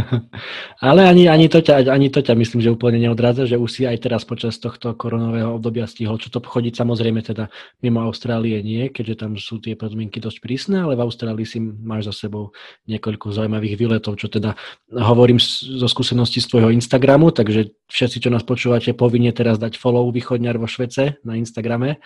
Ale 0.84 1.08
ani, 1.08 1.32
ani, 1.32 1.48
to 1.48 1.64
ťa, 1.64 1.88
ani 1.88 2.12
to 2.12 2.20
ťa 2.20 2.36
myslím, 2.36 2.60
že 2.60 2.76
úplne 2.76 3.00
neodrádza, 3.00 3.48
že 3.48 3.56
už 3.56 3.70
si 3.72 3.82
aj 3.88 4.04
teraz 4.04 4.28
počas 4.28 4.60
tohto 4.60 4.92
koronového 4.92 5.56
obdobia 5.56 5.88
stihol 5.88 6.20
čo 6.20 6.28
to 6.28 6.44
chodiť. 6.44 6.76
Samozrejme 6.76 7.24
teda 7.24 7.48
mimo 7.80 8.04
Austrálie 8.04 8.60
nie, 8.60 8.92
keďže 8.92 9.24
tam 9.24 9.40
sú 9.40 9.64
tie 9.64 9.72
podmienky 9.72 10.20
dosť 10.20 10.44
prísne, 10.44 10.84
ale 10.84 10.92
v 10.92 11.08
Austrálii 11.08 11.48
si 11.48 11.56
máš 11.64 12.12
za 12.12 12.28
sebou 12.28 12.52
niekoľko 12.84 13.32
zaujímavých 13.32 13.80
výletov, 13.80 14.20
čo 14.20 14.28
teda 14.28 14.52
hovorím 14.92 15.40
zo 15.40 15.88
skúsenosti 15.88 16.44
z 16.44 16.52
tvojho 16.52 16.68
Instagramu, 16.68 17.32
takže 17.32 17.72
všetci, 17.88 18.20
čo 18.20 18.28
nás 18.28 18.44
počúvate, 18.44 18.92
povinne 18.92 19.32
teraz 19.32 19.56
dať 19.56 19.80
follow 19.80 20.04
východňar 20.12 20.60
vo 20.60 20.68
Švece 20.68 21.16
na 21.24 21.40
Instagrame 21.40 21.96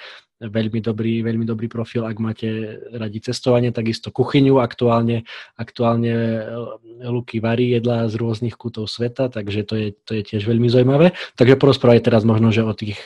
veľmi 0.40 0.84
dobrý, 0.84 1.24
veľmi 1.24 1.48
dobrý 1.48 1.66
profil, 1.68 2.04
ak 2.04 2.16
máte 2.20 2.48
radi 2.92 3.18
cestovanie, 3.56 3.72
takisto 3.72 4.12
kuchyňu, 4.12 4.60
aktuálne, 4.60 5.24
aktuálne 5.56 6.12
eh, 6.12 7.08
Luky 7.08 7.40
varí 7.40 7.72
jedla 7.72 8.08
z 8.08 8.14
rôznych 8.20 8.56
kútov 8.56 8.88
sveta, 8.88 9.32
takže 9.32 9.64
to 9.64 9.74
je, 9.76 9.88
to 10.04 10.12
je 10.16 10.22
tiež 10.24 10.44
veľmi 10.44 10.68
zaujímavé. 10.68 11.16
Takže 11.40 11.56
porozprávaj 11.56 12.04
teraz 12.04 12.22
možno, 12.24 12.52
že 12.52 12.64
o 12.64 12.72
tých, 12.76 13.00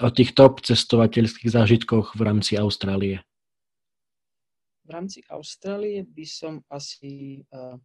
o 0.00 0.08
tých 0.12 0.36
top 0.36 0.60
cestovateľských 0.60 1.48
zážitkoch 1.48 2.16
v 2.16 2.20
rámci 2.20 2.60
Austrálie. 2.60 3.24
V 4.84 4.90
rámci 4.92 5.24
Austrálie 5.32 6.04
by 6.04 6.26
som 6.28 6.60
asi 6.68 7.40
uh, 7.48 7.80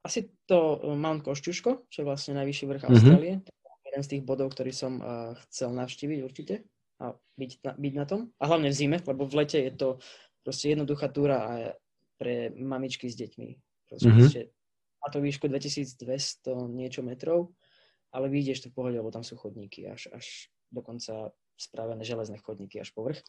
asi 0.00 0.32
to 0.48 0.80
Mount 0.96 1.20
Košťuško, 1.20 1.92
čo 1.92 1.96
je 2.00 2.08
vlastne 2.08 2.32
najvyšší 2.40 2.64
vrch 2.64 2.82
mm-hmm. 2.88 2.96
Austrálie 2.96 3.34
jeden 3.90 4.06
z 4.06 4.10
tých 4.16 4.22
bodov, 4.22 4.54
ktorý 4.54 4.70
som 4.70 5.02
uh, 5.02 5.34
chcel 5.50 5.74
navštíviť 5.74 6.18
určite 6.22 6.62
a 7.00 7.16
byť 7.16 7.50
na, 7.64 7.72
byť 7.74 7.94
na 7.96 8.04
tom. 8.04 8.20
A 8.36 8.44
hlavne 8.46 8.68
v 8.68 8.76
zime, 8.76 8.98
lebo 9.00 9.24
v 9.24 9.34
lete 9.40 9.58
je 9.58 9.72
to 9.72 9.88
proste 10.44 10.76
jednoduchá 10.76 11.08
túra 11.08 11.36
a 11.40 11.52
pre 12.20 12.52
mamičky 12.52 13.08
s 13.08 13.16
deťmi. 13.16 13.48
Proste, 13.88 14.12
mm-hmm. 14.12 15.00
má 15.00 15.08
to 15.08 15.24
výšku 15.24 15.48
2200 15.48 16.52
niečo 16.68 17.00
metrov, 17.00 17.56
ale 18.12 18.28
vyjdeš 18.28 18.62
tu 18.62 18.68
v 18.68 18.76
pohode, 18.76 18.96
lebo 19.00 19.08
tam 19.08 19.24
sú 19.24 19.40
chodníky, 19.40 19.88
až, 19.88 20.12
až 20.12 20.52
dokonca 20.68 21.32
spravené 21.56 22.04
železné 22.04 22.36
chodníky 22.44 22.76
až 22.76 22.92
povrch. 22.92 23.24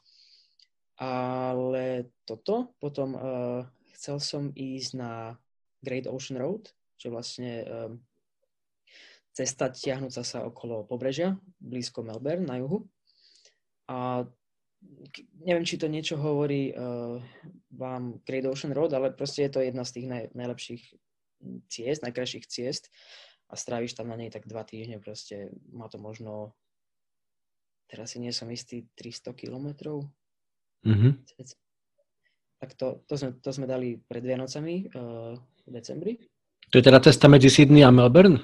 Ale 1.02 2.12
toto, 2.28 2.76
potom 2.78 3.16
uh, 3.16 3.64
chcel 3.98 4.22
som 4.22 4.44
ísť 4.54 4.92
na 5.00 5.40
Great 5.82 6.06
Ocean 6.06 6.38
Road, 6.38 6.70
čo 7.00 7.10
je 7.10 7.16
vlastne 7.16 7.52
um, 7.66 7.98
cesta 9.34 9.74
tiahnúca 9.74 10.22
sa 10.22 10.46
okolo 10.46 10.86
pobrežia, 10.86 11.40
blízko 11.58 12.06
Melbourne 12.06 12.46
na 12.46 12.62
juhu. 12.62 12.86
A 13.90 14.28
neviem, 15.46 15.66
či 15.66 15.78
to 15.78 15.86
niečo 15.86 16.18
hovorí 16.18 16.74
uh, 16.74 17.22
vám 17.74 18.22
Great 18.26 18.46
Ocean 18.46 18.74
Road, 18.74 18.94
ale 18.94 19.14
proste 19.14 19.46
je 19.46 19.52
to 19.54 19.60
jedna 19.62 19.86
z 19.86 19.92
tých 20.02 20.08
naj, 20.10 20.24
najlepších 20.34 20.84
ciest, 21.70 22.02
najkrajších 22.06 22.46
ciest 22.46 22.90
a 23.52 23.58
stráviš 23.58 23.98
tam 23.98 24.08
na 24.08 24.18
nej 24.18 24.32
tak 24.32 24.48
dva 24.48 24.64
týždne, 24.64 25.02
proste 25.04 25.52
má 25.74 25.92
to 25.92 26.00
možno, 26.00 26.56
teraz 27.92 28.16
si 28.16 28.24
nie 28.24 28.32
som 28.32 28.48
istý, 28.48 28.88
300 28.96 29.36
kilometrov. 29.36 30.08
Mm-hmm. 30.88 31.12
Tak 32.62 32.70
to, 32.78 33.02
to, 33.10 33.14
sme, 33.18 33.30
to 33.42 33.50
sme 33.52 33.66
dali 33.66 33.98
pred 33.98 34.24
Vianocami 34.24 34.88
uh, 34.94 35.36
v 35.66 35.70
decembri. 35.70 36.14
To 36.72 36.80
je 36.80 36.88
teda 36.88 37.04
cesta 37.04 37.28
medzi 37.28 37.52
Sydney 37.52 37.84
a 37.84 37.92
Melbourne? 37.92 38.40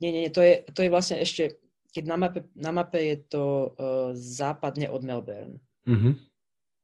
Nie, 0.00 0.12
nie, 0.12 0.28
nie, 0.28 0.32
to 0.32 0.44
je, 0.44 0.64
to 0.68 0.80
je 0.84 0.92
vlastne 0.92 1.20
ešte, 1.20 1.59
keď 1.90 2.04
na 2.06 2.16
mape, 2.16 2.40
na 2.54 2.70
mape 2.70 3.00
je 3.02 3.16
to 3.26 3.44
uh, 3.74 4.10
západne 4.14 4.86
od 4.90 5.02
Melbourne. 5.02 5.58
Mm-hmm. 5.86 6.14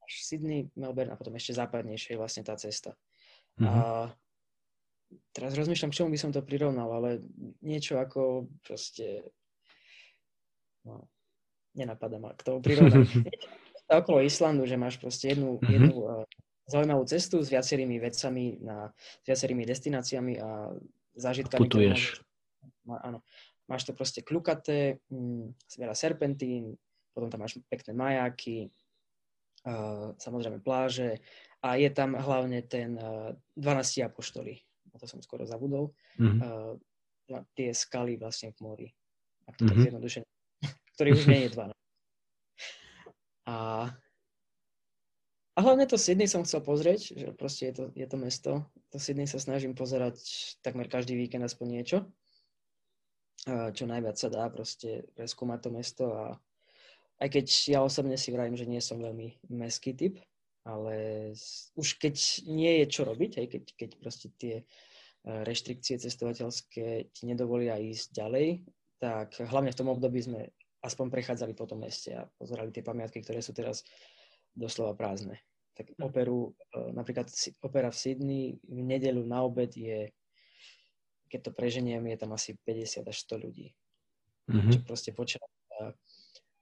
Až 0.03 0.13
Sydney, 0.23 0.67
Melbourne 0.75 1.11
a 1.11 1.19
potom 1.19 1.35
ešte 1.35 1.55
západnejšie 1.55 2.15
je 2.15 2.19
vlastne 2.19 2.43
tá 2.43 2.55
cesta. 2.59 2.95
Mm-hmm. 3.59 3.67
A 3.67 4.11
teraz 5.31 5.55
rozmýšľam, 5.55 5.91
k 5.91 5.97
čomu 6.03 6.09
by 6.11 6.19
som 6.19 6.31
to 6.35 6.43
prirovnal, 6.43 6.91
ale 6.91 7.23
niečo 7.63 7.99
ako 7.99 8.51
proste... 8.63 9.23
No, 10.83 11.07
nenapadá 11.75 12.19
ma 12.19 12.31
k 12.35 12.43
tomu 12.47 12.63
prirovnať. 12.63 13.07
okolo 13.87 14.19
Islandu, 14.19 14.67
že 14.67 14.75
máš 14.75 14.99
proste 14.99 15.31
jednu, 15.31 15.57
mm-hmm. 15.57 15.71
jednu 15.71 15.95
uh, 15.95 16.27
zaujímavú 16.67 17.07
cestu 17.07 17.39
s 17.39 17.47
viacerými 17.47 17.97
vecami, 18.03 18.59
na, 18.59 18.91
s 19.23 19.25
viacerými 19.25 19.63
destináciami 19.63 20.33
a 20.43 20.75
zážitkami. 21.15 21.63
Putuješ. 21.63 22.19
Má, 22.83 22.99
áno. 22.99 23.23
Máš 23.67 23.83
to 23.83 23.91
proste 23.91 24.23
kľukaté, 24.23 25.03
mm, 25.11 25.75
veľa 25.75 25.95
serpentín, 25.95 26.75
potom 27.11 27.27
tam 27.27 27.43
máš 27.43 27.59
pekné 27.67 27.91
majáky, 27.91 28.71
samozrejme 30.15 30.63
pláže 30.63 31.19
a 31.59 31.75
je 31.75 31.89
tam 31.91 32.15
hlavne 32.15 32.63
ten 32.63 32.95
uh, 32.95 33.35
12 33.59 34.07
apoštoli 34.07 34.63
na 34.97 35.05
to 35.05 35.05
som 35.05 35.21
skoro 35.21 35.45
zabudol, 35.45 35.93
mm-hmm. 36.17 37.53
tie 37.53 37.69
skaly 37.69 38.17
vlastne 38.17 38.49
v 38.49 38.57
mori. 38.65 38.89
Ak 39.45 39.53
to 39.53 39.69
mm-hmm. 39.69 39.69
tak 39.69 39.83
zjednodušene, 39.85 40.27
ktorý 40.97 41.09
už 41.13 41.25
nie 41.29 41.39
je 41.45 41.49
12. 41.53 41.69
A, 43.47 43.55
a 45.53 45.59
hlavne 45.61 45.85
to 45.85 46.01
Sydney 46.01 46.25
som 46.25 46.41
chcel 46.49 46.65
pozrieť, 46.65 47.13
že 47.13 47.27
proste 47.37 47.69
je 47.69 47.73
to, 47.77 47.83
je 47.93 48.07
to 48.09 48.17
mesto. 48.17 48.51
To 48.89 48.97
Sydney 48.97 49.29
sa 49.29 49.37
snažím 49.37 49.77
pozerať 49.77 50.17
takmer 50.65 50.89
každý 50.89 51.13
víkend 51.13 51.45
aspoň 51.45 51.67
niečo. 51.69 51.97
Čo 53.47 53.87
najviac 53.87 54.19
sa 54.19 54.27
dá 54.27 54.43
proste 54.51 55.07
preskúmať 55.15 55.59
to 55.63 55.69
mesto 55.71 56.05
a 56.11 56.25
aj 57.17 57.29
keď 57.33 57.45
ja 57.71 57.79
osobne 57.81 58.19
si 58.19 58.29
vravím, 58.29 58.59
že 58.59 58.69
nie 58.69 58.83
som 58.83 59.01
veľmi 59.01 59.49
meský 59.49 59.95
typ, 59.95 60.21
ale 60.67 61.31
už 61.79 61.97
keď 61.97 62.15
nie 62.45 62.83
je 62.83 62.85
čo 62.91 63.07
robiť, 63.07 63.31
aj 63.39 63.47
keď, 63.47 63.63
keď 63.73 63.89
proste 63.97 64.27
tie 64.35 64.55
e, 64.61 64.63
reštrikcie 65.23 65.97
cestovateľské 65.97 67.09
ti 67.15 67.23
nedovolia 67.25 67.79
ísť 67.79 68.13
ďalej, 68.13 68.47
tak 68.99 69.39
hlavne 69.39 69.71
v 69.71 69.79
tom 69.79 69.89
období 69.89 70.19
sme 70.21 70.51
aspoň 70.83 71.07
prechádzali 71.09 71.53
po 71.55 71.65
tom 71.65 71.81
meste 71.81 72.13
a 72.13 72.27
pozerali 72.37 72.69
tie 72.69 72.85
pamiatky, 72.85 73.23
ktoré 73.23 73.41
sú 73.41 73.55
teraz 73.55 73.81
doslova 74.53 74.93
prázdne. 74.93 75.41
Tak 75.73 75.97
hm. 75.97 76.03
operu, 76.03 76.51
e, 76.51 76.93
napríklad 76.93 77.31
opera 77.63 77.89
v 77.89 77.97
Sydney 77.97 78.43
v 78.61 78.79
nedelu 78.83 79.23
na 79.23 79.41
obed 79.41 79.71
je, 79.73 80.11
keď 81.27 81.39
to 81.47 81.51
preženiem, 81.51 82.03
je 82.09 82.17
tam 82.17 82.31
asi 82.33 82.55
50 82.65 83.05
až 83.05 83.17
100 83.27 83.43
ľudí. 83.43 83.67
Mm-hmm. 84.47 84.71
Čo 84.71 84.79
proste 84.87 85.11
počas, 85.11 85.43
e, 85.77 85.91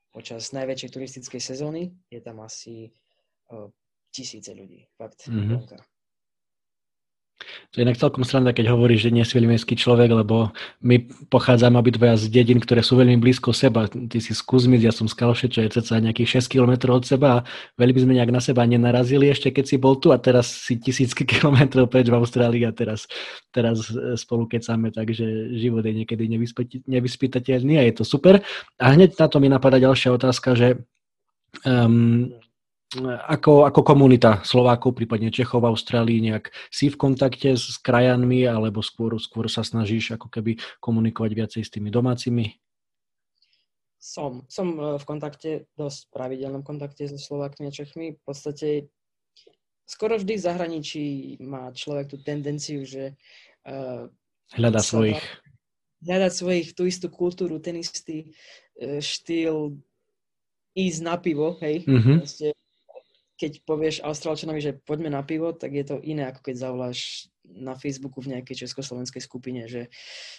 počas 0.09 0.49
najväčšej 0.51 0.89
turistickej 0.89 1.41
sezóny 1.41 1.93
je 2.09 2.19
tam 2.19 2.41
asi 2.41 2.89
tisíce 4.09 4.49
ľudí. 4.57 4.89
Fakt. 4.97 5.29
Mm-hmm. 5.29 5.94
To 7.73 7.81
je 7.81 7.83
inak 7.83 7.99
celkom 7.99 8.23
sranda, 8.23 8.55
keď 8.55 8.71
hovoríš, 8.71 9.07
že 9.07 9.11
nie 9.11 9.27
si 9.27 9.35
veľmi 9.35 9.59
mestský 9.59 9.75
človek, 9.75 10.07
lebo 10.07 10.55
my 10.79 11.11
pochádzame 11.27 11.75
obidvaja 11.75 12.15
z 12.15 12.31
dedín, 12.31 12.63
ktoré 12.63 12.79
sú 12.79 12.95
veľmi 12.95 13.19
blízko 13.19 13.51
seba. 13.51 13.91
Ty 13.91 14.17
si 14.23 14.31
z 14.31 14.41
Kuzmic, 14.47 14.79
ja 14.79 14.95
som 14.95 15.11
z 15.11 15.15
Kalše, 15.19 15.51
čo 15.51 15.59
je 15.59 15.75
ceca 15.75 15.99
nejakých 15.99 16.39
6 16.39 16.55
km 16.55 16.95
od 16.95 17.03
seba 17.03 17.27
a 17.27 17.43
veľmi 17.75 17.99
sme 17.99 18.13
nejak 18.15 18.31
na 18.31 18.39
seba 18.39 18.63
nenarazili 18.63 19.27
ešte, 19.27 19.51
keď 19.51 19.65
si 19.67 19.75
bol 19.75 19.99
tu 19.99 20.15
a 20.15 20.17
teraz 20.17 20.47
si 20.47 20.79
tisícky 20.79 21.27
kilometrov 21.35 21.91
preč 21.91 22.07
v 22.07 22.15
Austrálii 22.15 22.63
a 22.63 22.71
teraz, 22.71 23.11
teraz 23.51 23.91
spolu 24.15 24.47
kecáme, 24.47 24.95
takže 24.95 25.57
život 25.59 25.83
je 25.83 25.93
niekedy 25.99 26.31
nevyspytateľný 26.87 27.75
a 27.75 27.83
je 27.83 27.93
to 27.99 28.07
super. 28.07 28.39
A 28.79 28.95
hneď 28.95 29.19
na 29.19 29.27
to 29.27 29.43
mi 29.43 29.51
napadá 29.51 29.83
ďalšia 29.83 30.15
otázka, 30.15 30.55
že 30.55 30.79
um, 31.67 32.31
ako, 33.03 33.67
ako 33.67 33.81
komunita 33.83 34.39
Slovákov, 34.47 34.95
prípadne 34.95 35.33
Čechov 35.33 35.63
v 35.63 35.69
Austrálii, 35.73 36.19
nejak 36.23 36.51
si 36.71 36.87
v 36.87 36.95
kontakte 36.95 37.55
s 37.55 37.75
krajanmi, 37.81 38.47
alebo 38.47 38.79
skôr, 38.79 39.17
skôr 39.19 39.51
sa 39.51 39.61
snažíš 39.65 40.15
ako 40.15 40.31
keby 40.31 40.55
komunikovať 40.79 41.31
viacej 41.35 41.61
s 41.65 41.73
tými 41.73 41.91
domácimi? 41.91 42.55
Som. 43.99 44.45
Som 44.45 44.77
e, 44.77 45.01
v 45.01 45.05
kontakte, 45.05 45.65
dosť 45.73 46.13
pravidelnom 46.13 46.61
kontakte 46.61 47.09
so 47.09 47.17
Slovákmi 47.17 47.67
a 47.67 47.73
Čechmi. 47.73 48.15
V 48.15 48.21
podstate 48.21 48.93
skoro 49.89 50.15
vždy 50.21 50.33
v 50.37 50.45
zahraničí 50.45 51.05
má 51.41 51.73
človek 51.73 52.13
tú 52.13 52.17
tendenciu, 52.21 52.85
že 52.85 53.17
uh, 53.69 54.09
hľada 54.57 54.81
svojich. 54.81 55.21
Hľadať 56.05 56.33
svojich, 56.33 56.67
tú 56.73 56.85
istú 56.85 57.07
kultúru, 57.09 57.57
ten 57.61 57.81
istý 57.81 58.33
uh, 58.81 59.01
štýl 59.01 59.77
ísť 60.75 60.99
na 61.01 61.15
pivo, 61.15 61.55
hej. 61.63 61.85
Mm-hmm. 61.87 62.17
Proste 62.19 62.47
keď 63.35 63.67
povieš 63.67 63.95
Austrálčanovi, 64.01 64.63
že 64.63 64.77
poďme 64.79 65.11
na 65.11 65.21
pivo, 65.21 65.51
tak 65.51 65.75
je 65.75 65.85
to 65.85 65.99
iné, 65.99 66.31
ako 66.31 66.51
keď 66.51 66.55
zavoláš 66.55 66.99
na 67.45 67.77
Facebooku 67.77 68.23
v 68.23 68.35
nejakej 68.37 68.65
československej 68.65 69.21
skupine, 69.21 69.67
že 69.69 69.91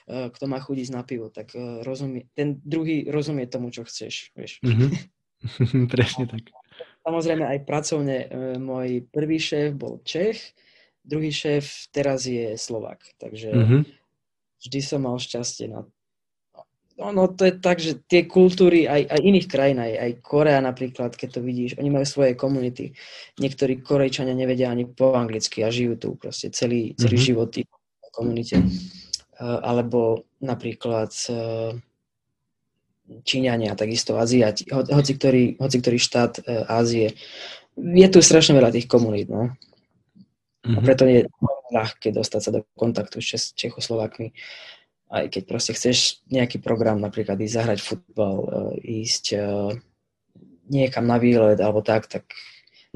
uh, 0.08 0.32
kto 0.32 0.44
má 0.50 0.58
chudíť 0.58 0.88
na 0.90 1.06
pivo, 1.06 1.30
tak 1.30 1.54
uh, 1.54 1.84
rozumie, 1.86 2.26
ten 2.34 2.58
druhý 2.64 3.06
rozumie 3.06 3.46
tomu, 3.46 3.70
čo 3.70 3.86
chceš, 3.86 4.34
vieš. 4.34 4.58
Mm-hmm. 4.64 4.90
Presne 5.94 6.24
tak. 6.26 6.50
Samozrejme 7.06 7.44
aj 7.46 7.58
pracovne 7.68 8.16
uh, 8.26 8.28
môj 8.58 9.06
prvý 9.12 9.38
šéf 9.38 9.76
bol 9.76 10.02
Čech, 10.02 10.56
druhý 11.06 11.30
šéf 11.30 11.92
teraz 11.94 12.26
je 12.26 12.58
Slovak, 12.58 13.06
takže 13.22 13.54
mm-hmm. 13.54 13.82
vždy 14.66 14.80
som 14.82 15.06
mal 15.06 15.20
šťastie 15.20 15.70
na 15.70 15.86
ono 16.96 17.28
to 17.28 17.44
je 17.44 17.54
tak, 17.60 17.76
že 17.76 18.00
tie 18.08 18.24
kultúry 18.24 18.88
aj, 18.88 19.12
aj 19.12 19.20
iných 19.20 19.46
krajín, 19.48 19.78
aj, 19.84 19.92
aj 20.00 20.10
Korea 20.24 20.60
napríklad, 20.64 21.12
keď 21.12 21.28
to 21.38 21.40
vidíš, 21.44 21.76
oni 21.76 21.92
majú 21.92 22.06
svoje 22.08 22.32
komunity. 22.32 22.96
Niektorí 23.36 23.84
Korejčania 23.84 24.32
nevedia 24.32 24.72
ani 24.72 24.88
po 24.88 25.12
anglicky 25.12 25.60
a 25.60 25.68
žijú 25.68 26.00
tu 26.00 26.08
proste 26.16 26.48
celý, 26.56 26.96
celý 26.96 27.20
mm-hmm. 27.20 27.28
život 27.28 27.52
v 27.52 28.10
komunite. 28.16 28.56
Uh, 29.36 29.60
alebo 29.60 30.24
napríklad 30.40 31.12
uh, 31.28 31.76
Číňania, 33.06 33.76
takisto 33.76 34.16
Aziati, 34.16 34.64
ho, 34.72 34.80
hoci, 34.80 35.12
ktorý, 35.20 35.60
hoci 35.60 35.76
ktorý 35.84 35.98
štát 36.00 36.32
uh, 36.40 36.80
Ázie. 36.80 37.12
Je 37.76 38.08
tu 38.08 38.24
strašne 38.24 38.56
veľa 38.56 38.72
tých 38.72 38.88
komunít, 38.88 39.28
no. 39.28 39.52
Mm-hmm. 40.64 40.76
A 40.76 40.78
preto 40.80 41.04
je 41.04 41.28
ľahké 41.76 42.08
dostať 42.16 42.40
sa 42.40 42.50
do 42.56 42.64
kontaktu 42.72 43.20
s 43.20 43.52
Čechoslovákmi 43.52 44.32
aj 45.06 45.30
keď 45.30 45.42
proste 45.46 45.72
chceš 45.72 46.24
nejaký 46.28 46.58
program, 46.58 46.98
napríklad 46.98 47.38
ísť 47.38 47.54
zahrať 47.54 47.78
futbal, 47.82 48.36
e, 48.42 48.48
ísť 49.06 49.24
e, 49.32 49.38
niekam 50.66 51.06
na 51.06 51.16
výlet 51.22 51.58
alebo 51.62 51.82
tak, 51.82 52.10
tak 52.10 52.26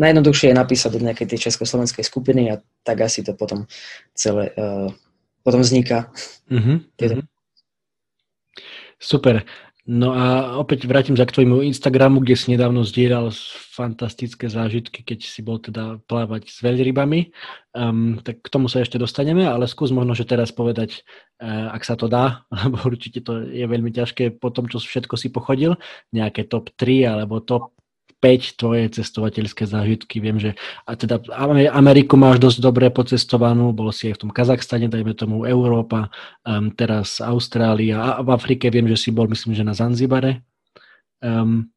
najjednoduchšie 0.01 0.51
je 0.51 0.61
napísať 0.61 0.91
do 0.97 1.05
nejakej 1.05 1.27
tej 1.31 1.39
československej 1.51 2.03
skupiny 2.03 2.51
a 2.51 2.59
tak 2.83 3.05
asi 3.05 3.21
to 3.21 3.37
potom 3.37 3.69
celé 4.17 4.51
uh, 4.57 4.89
potom 5.45 5.61
vzniká. 5.61 6.09
Mm-hmm. 6.49 7.23
Super. 9.01 9.45
No 9.89 10.13
a 10.13 10.57
opäť 10.61 10.85
vrátim 10.85 11.17
sa 11.17 11.25
k 11.25 11.41
tvojmu 11.41 11.65
Instagramu, 11.65 12.21
kde 12.21 12.37
si 12.37 12.53
nedávno 12.53 12.85
zdieľal 12.85 13.33
fantastické 13.73 14.53
zážitky, 14.53 15.01
keď 15.01 15.25
si 15.25 15.41
bol 15.41 15.57
teda 15.57 15.97
plávať 16.05 16.53
s 16.53 16.61
veľrybami. 16.61 17.33
Um, 17.73 18.21
tak 18.21 18.45
k 18.45 18.53
tomu 18.53 18.69
sa 18.69 18.85
ešte 18.85 19.01
dostaneme, 19.01 19.49
ale 19.49 19.65
skús 19.65 19.89
možno, 19.89 20.13
že 20.13 20.29
teraz 20.29 20.53
povedať, 20.53 21.01
uh, 21.41 21.73
ak 21.73 21.83
sa 21.89 21.97
to 21.97 22.13
dá, 22.13 22.45
lebo 22.69 22.77
určite 22.85 23.25
to 23.25 23.49
je 23.49 23.65
veľmi 23.65 23.89
ťažké 23.89 24.37
po 24.37 24.53
tom, 24.53 24.69
čo 24.69 24.77
všetko 24.77 25.17
si 25.17 25.33
pochodil, 25.33 25.81
nejaké 26.13 26.45
top 26.45 26.69
3 26.77 27.17
alebo 27.17 27.41
top 27.41 27.73
5 28.21 28.61
tvoje 28.61 28.85
cestovateľské 29.01 29.65
zážitky. 29.65 30.21
Viem, 30.21 30.37
že 30.37 30.55
a 30.85 30.93
teda 30.93 31.25
Ameriku 31.73 32.21
máš 32.21 32.37
dosť 32.37 32.59
dobre 32.61 32.87
pocestovanú, 32.93 33.73
bol 33.73 33.89
si 33.91 34.13
aj 34.13 34.21
v 34.21 34.21
tom 34.29 34.31
Kazachstane, 34.31 34.93
dajme 34.93 35.17
tomu 35.17 35.49
Európa, 35.49 36.13
um, 36.45 36.69
teraz 36.69 37.25
Austrália 37.25 38.21
a 38.21 38.21
v 38.21 38.29
Afrike 38.37 38.69
viem, 38.69 38.85
že 38.93 39.01
si 39.01 39.11
bol, 39.11 39.25
myslím, 39.33 39.57
že 39.57 39.65
na 39.65 39.73
Zanzibare. 39.73 40.45
Um, 41.25 41.73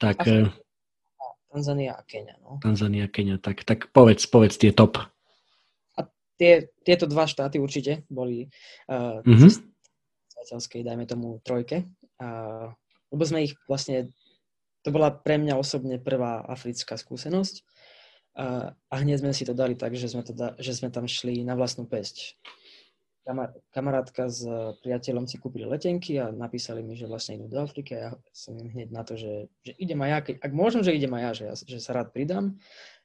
tak... 0.00 0.24
Afrika. 0.24 0.66
Tanzania 1.48 1.96
a 1.96 2.02
Kenia. 2.04 2.36
No. 2.44 2.60
Tanzania 2.60 3.08
a 3.08 3.12
Kenia, 3.12 3.40
tak, 3.40 3.64
tak 3.64 3.88
povedz, 3.88 4.28
povedz 4.28 4.60
tie 4.60 4.68
top. 4.68 5.00
A 5.96 6.04
tie, 6.36 6.68
tieto 6.84 7.08
dva 7.08 7.24
štáty 7.24 7.56
určite 7.56 8.04
boli 8.12 8.52
uh, 8.92 9.24
mm-hmm. 9.24 10.84
dajme 10.84 11.04
tomu 11.08 11.40
trojke. 11.40 11.88
Uh, 12.20 12.68
lebo 13.08 13.22
sme 13.24 13.48
ich 13.48 13.56
vlastne, 13.64 14.12
to 14.82 14.88
bola 14.94 15.10
pre 15.10 15.40
mňa 15.40 15.58
osobne 15.58 15.98
prvá 15.98 16.44
africká 16.46 16.94
skúsenosť. 16.98 17.66
Uh, 18.38 18.70
a 18.70 18.94
hneď 19.02 19.18
sme 19.18 19.34
si 19.34 19.42
to 19.42 19.50
dali 19.50 19.74
tak, 19.74 19.98
že 19.98 20.06
sme, 20.06 20.22
to 20.22 20.30
da, 20.30 20.54
že 20.62 20.70
sme 20.70 20.94
tam 20.94 21.10
šli 21.10 21.42
na 21.42 21.58
vlastnú 21.58 21.90
pesť 21.90 22.38
kamarátka 23.68 24.32
s 24.32 24.40
priateľom 24.80 25.28
si 25.28 25.36
kúpili 25.36 25.68
letenky 25.68 26.16
a 26.16 26.32
napísali 26.32 26.80
mi, 26.80 26.96
že 26.96 27.04
vlastne 27.04 27.36
idú 27.36 27.52
do 27.52 27.60
Afriky 27.60 27.92
a 28.00 28.00
ja 28.00 28.10
som 28.32 28.56
im 28.56 28.72
hneď 28.72 28.88
na 28.88 29.04
to, 29.04 29.20
že, 29.20 29.52
že 29.60 29.72
idem 29.76 30.00
aj 30.00 30.10
ja, 30.10 30.18
keď, 30.24 30.34
ak 30.48 30.52
môžem, 30.56 30.80
že 30.80 30.96
idem 30.96 31.12
aj 31.12 31.22
ja, 31.22 31.30
že, 31.32 31.44
ja, 31.44 31.54
že 31.76 31.78
sa 31.80 31.92
rád 31.92 32.16
pridám. 32.16 32.56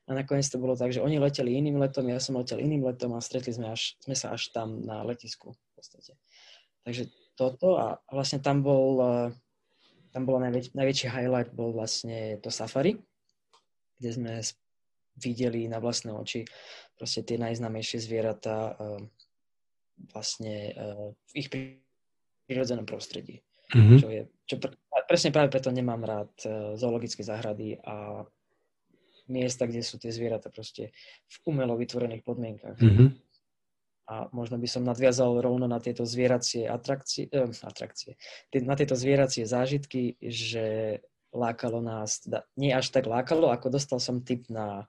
A 0.03 0.19
nakoniec 0.19 0.43
to 0.51 0.59
bolo 0.59 0.75
tak, 0.75 0.91
že 0.91 0.99
oni 0.99 1.15
leteli 1.15 1.55
iným 1.55 1.79
letom, 1.79 2.07
ja 2.12 2.19
som 2.19 2.36
letel 2.36 2.59
iným 2.59 2.83
letom 2.83 3.15
a 3.15 3.23
stretli 3.23 3.55
sme, 3.55 3.71
až, 3.71 3.95
sme 4.03 4.15
sa 4.15 4.36
až 4.36 4.51
tam 4.51 4.83
na 4.83 4.99
letisku 5.03 5.55
v 5.55 5.71
podstate. 5.75 6.19
Takže 6.83 7.07
toto 7.39 7.79
a 7.79 8.03
vlastne 8.12 8.43
tam 8.43 8.63
bol, 8.63 8.99
tam 10.13 10.30
bol 10.30 10.38
najväč, 10.38 10.78
najväčší 10.78 11.08
highlight 11.10 11.52
bol 11.52 11.73
vlastne 11.73 12.38
to 12.39 12.54
safari, 12.54 13.02
kde 13.97 14.10
sme 14.13 14.34
videli 15.17 15.65
na 15.65 15.82
vlastné 15.82 16.13
oči 16.13 16.45
proste 16.97 17.26
tie 17.26 17.41
najznámejšie 17.41 17.99
zvieratá, 18.02 18.78
vlastne 20.13 20.73
uh, 20.73 21.10
v 21.30 21.34
ich 21.38 21.47
prírodzenom 22.49 22.86
prostredí. 22.86 23.41
Mm-hmm. 23.73 23.97
Čo 24.02 24.08
je, 24.10 24.21
čo 24.45 24.56
pr- 24.62 24.78
presne 25.10 25.34
práve 25.34 25.49
preto 25.54 25.69
nemám 25.69 26.02
rád 26.02 26.34
uh, 26.45 26.73
zoologické 26.78 27.21
záhrady 27.26 27.78
a 27.82 28.26
miesta, 29.30 29.65
kde 29.65 29.82
sú 29.82 29.97
tie 29.97 30.12
zvieratá 30.12 30.52
proste 30.52 30.91
v 31.30 31.36
umelo 31.47 31.78
vytvorených 31.80 32.26
podmienkach. 32.26 32.78
Mm-hmm. 32.78 33.32
A 34.03 34.27
možno 34.35 34.59
by 34.59 34.67
som 34.67 34.83
nadviazal 34.83 35.39
rovno 35.39 35.63
na 35.63 35.79
tieto 35.79 36.03
zvieracie 36.03 36.67
atrakcie, 36.67 37.31
eh, 37.31 37.47
atrakcie. 37.47 38.19
Na 38.63 38.75
tieto 38.75 38.99
zvieracie 38.99 39.47
zážitky, 39.47 40.19
že 40.19 40.99
lákalo 41.33 41.81
nás, 41.81 42.21
nie 42.53 42.69
až 42.69 42.93
tak 42.93 43.09
lákalo, 43.09 43.49
ako 43.49 43.73
dostal 43.73 43.97
som 43.97 44.21
tip 44.21 44.45
na 44.53 44.85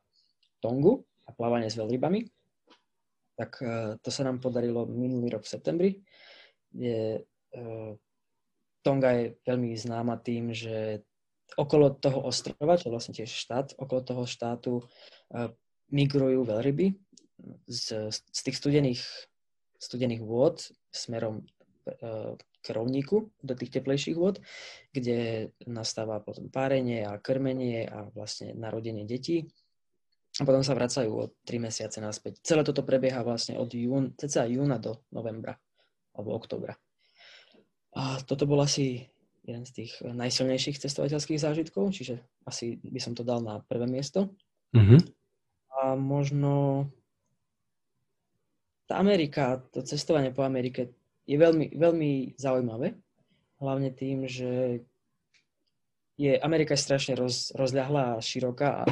tongu 0.61 1.09
a 1.25 1.33
plávanie 1.33 1.73
s 1.73 1.81
veľrybami. 1.81 2.29
Tak 3.35 3.51
e, 3.65 3.67
to 3.99 4.11
sa 4.13 4.29
nám 4.29 4.39
podarilo 4.39 4.85
minulý 4.87 5.35
rok 5.35 5.49
v 5.49 5.53
septembri, 5.57 5.91
kde 6.71 7.25
e, 7.51 7.61
Tonga 8.85 9.17
je 9.17 9.41
veľmi 9.49 9.73
známa 9.73 10.21
tým, 10.21 10.53
že 10.53 11.01
okolo 11.57 11.97
toho 11.97 12.29
ostrova, 12.29 12.77
čo 12.77 12.93
je 12.93 12.95
vlastne 12.95 13.17
tiež 13.17 13.33
štát, 13.33 13.81
okolo 13.81 14.01
toho 14.05 14.25
štátu 14.29 14.73
e, 14.79 14.85
migrujú 15.91 16.45
veľryby 16.45 16.93
z, 17.67 18.11
z 18.11 18.41
tých 18.45 18.57
studených, 18.57 19.03
studených 19.79 20.23
vôd 20.23 20.63
smerom 20.95 21.47
k 22.65 22.67
rovníku 22.73 23.29
do 23.45 23.53
tých 23.53 23.77
teplejších 23.77 24.17
vôd, 24.17 24.41
kde 24.97 25.53
nastáva 25.69 26.25
potom 26.25 26.49
párenie 26.49 27.05
a 27.05 27.21
krmenie 27.21 27.85
a 27.85 28.09
vlastne 28.17 28.57
narodenie 28.57 29.05
detí 29.05 29.53
a 30.41 30.43
potom 30.43 30.65
sa 30.67 30.75
vracajú 30.75 31.11
o 31.13 31.31
3 31.47 31.61
mesiace 31.63 32.01
naspäť. 32.01 32.43
Celé 32.43 32.67
toto 32.67 32.83
prebieha 32.83 33.23
vlastne 33.23 33.61
od 33.61 33.71
jún, 33.71 34.17
cca 34.19 34.49
júna 34.49 34.81
do 34.81 35.05
novembra 35.15 35.55
alebo 36.17 36.35
oktobra. 36.35 36.75
A 37.95 38.19
toto 38.27 38.49
bol 38.49 38.59
asi 38.59 39.07
jeden 39.45 39.63
z 39.69 39.85
tých 39.85 39.93
najsilnejších 40.03 40.81
cestovateľských 40.81 41.39
zážitkov, 41.39 41.93
čiže 41.95 42.19
asi 42.49 42.81
by 42.83 42.99
som 42.99 43.13
to 43.15 43.23
dal 43.23 43.45
na 43.45 43.63
prvé 43.63 43.87
miesto. 43.87 44.35
Mm-hmm. 44.75 45.01
A 45.85 45.95
možno 45.95 46.89
tá 48.85 49.01
Amerika, 49.01 49.65
to 49.73 49.81
cestovanie 49.81 50.31
po 50.35 50.45
Amerike 50.45 50.93
je 51.25 51.37
veľmi, 51.41 51.73
veľmi 51.73 52.37
zaujímavé. 52.37 52.93
Hlavne 53.57 53.91
tým, 53.97 54.29
že 54.29 54.85
je 56.21 56.39
Amerika 56.39 56.77
je 56.77 56.85
strašne 56.85 57.15
roz, 57.19 57.51
rozľahlá 57.57 58.19
a 58.19 58.23
široká 58.23 58.85
a 58.85 58.91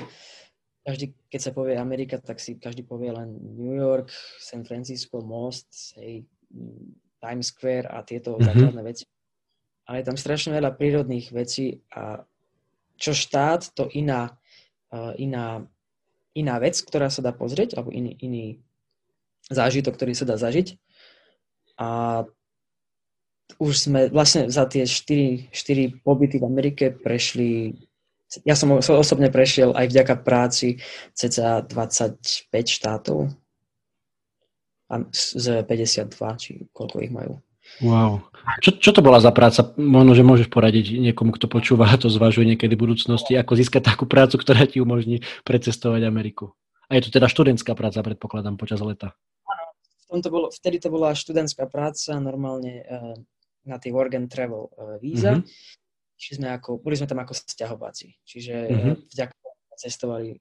každý, 0.82 1.14
keď 1.30 1.40
sa 1.40 1.52
povie 1.54 1.78
Amerika, 1.78 2.18
tak 2.18 2.42
si 2.42 2.58
každý 2.58 2.82
povie 2.82 3.14
len 3.14 3.38
New 3.38 3.78
York, 3.78 4.10
San 4.42 4.66
Francisco, 4.66 5.22
Most, 5.22 5.94
hej, 5.94 6.26
Times 7.22 7.54
Square 7.54 7.86
a 7.86 8.02
tieto 8.02 8.34
mm-hmm. 8.34 8.46
základné 8.50 8.82
veci. 8.82 9.04
Ale 9.86 10.02
je 10.02 10.08
tam 10.10 10.18
strašne 10.18 10.50
veľa 10.58 10.74
prírodných 10.74 11.30
vecí 11.30 11.78
a 11.94 12.26
čo 12.98 13.14
štát, 13.14 13.74
to 13.78 13.86
iná, 13.94 14.34
uh, 14.90 15.14
iná, 15.18 15.62
iná 16.34 16.54
vec, 16.58 16.78
ktorá 16.82 17.10
sa 17.10 17.22
dá 17.22 17.30
pozrieť, 17.30 17.78
alebo 17.78 17.94
iný, 17.94 18.18
iný 18.18 18.58
zážitok, 19.50 19.96
ktorý 19.96 20.12
sa 20.14 20.28
dá 20.28 20.36
zažiť. 20.38 20.78
A 21.80 22.22
už 23.58 23.74
sme 23.74 24.00
vlastne 24.12 24.48
za 24.48 24.68
tie 24.68 24.86
4, 24.86 25.50
4 25.50 26.04
pobyty 26.04 26.38
v 26.38 26.46
Amerike 26.46 26.92
prešli 26.92 27.74
ja 28.48 28.56
som 28.56 28.72
osobne 28.80 29.28
prešiel 29.28 29.76
aj 29.76 29.92
vďaka 29.92 30.14
práci 30.24 30.80
cca 31.12 31.60
25 31.60 32.48
štátov 32.48 33.28
a 34.88 34.94
z 35.12 35.64
52, 35.68 36.40
či 36.40 36.50
koľko 36.72 36.96
ich 37.04 37.12
majú. 37.12 37.44
Wow. 37.80 38.26
Čo, 38.60 38.76
čo 38.76 38.90
to 38.92 39.00
bola 39.00 39.22
za 39.22 39.30
práca? 39.32 39.72
Možno, 39.78 40.12
že 40.12 40.26
môžeš 40.26 40.48
poradiť 40.52 40.98
niekomu, 40.98 41.32
kto 41.32 41.46
počúva 41.48 41.88
a 41.88 42.00
to 42.00 42.12
zvažuje 42.12 42.44
niekedy 42.44 42.74
v 42.74 42.84
budúcnosti, 42.88 43.36
ako 43.36 43.56
získať 43.56 43.92
takú 43.94 44.04
prácu, 44.04 44.36
ktorá 44.40 44.64
ti 44.68 44.82
umožní 44.82 45.24
precestovať 45.46 46.04
Ameriku. 46.04 46.52
A 46.92 46.98
je 46.98 47.08
to 47.08 47.14
teda 47.14 47.30
študentská 47.30 47.72
práca, 47.72 48.04
predpokladám, 48.04 48.60
počas 48.60 48.82
leta. 48.84 49.16
V 50.12 50.28
bolo, 50.28 50.52
vtedy 50.52 50.76
to 50.76 50.92
bola 50.92 51.16
študentská 51.16 51.72
práca, 51.72 52.20
normálne 52.20 52.84
uh, 52.84 53.16
na 53.64 53.80
tej 53.80 53.96
work 53.96 54.12
and 54.12 54.28
travel 54.28 54.68
uh, 54.76 55.00
víza. 55.00 55.40
Mm-hmm 55.40 55.80
sme 56.30 56.54
ako, 56.54 56.78
boli 56.78 56.94
sme 56.94 57.10
tam 57.10 57.18
ako 57.18 57.34
sťahováci. 57.34 58.14
Čiže 58.22 58.54
mm-hmm. 58.70 58.94
vďaka 59.10 59.34
cestovali 59.74 60.38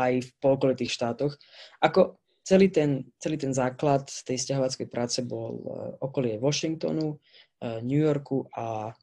aj 0.00 0.12
v 0.24 0.28
pookolitých 0.40 0.88
štátoch. 0.88 1.36
Ako 1.84 2.16
celý 2.40 2.72
ten, 2.72 3.12
celý 3.20 3.36
ten 3.36 3.52
základ 3.52 4.08
tej 4.08 4.40
sťahovackej 4.40 4.88
práce 4.88 5.20
bol 5.20 5.60
uh, 5.60 5.92
okolie 6.00 6.40
Washingtonu, 6.40 7.20
uh, 7.20 7.84
New 7.84 8.00
Yorku 8.00 8.48
a 8.56 8.96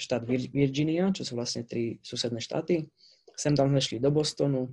štát 0.00 0.24
Vir- 0.24 0.48
Virginia, 0.48 1.12
čo 1.12 1.28
sú 1.28 1.36
vlastne 1.36 1.68
tri 1.68 2.00
susedné 2.00 2.40
štáty. 2.40 2.88
Sem 3.36 3.52
tam 3.52 3.68
sme 3.68 3.84
šli 3.84 4.00
do 4.00 4.08
Bostonu, 4.08 4.72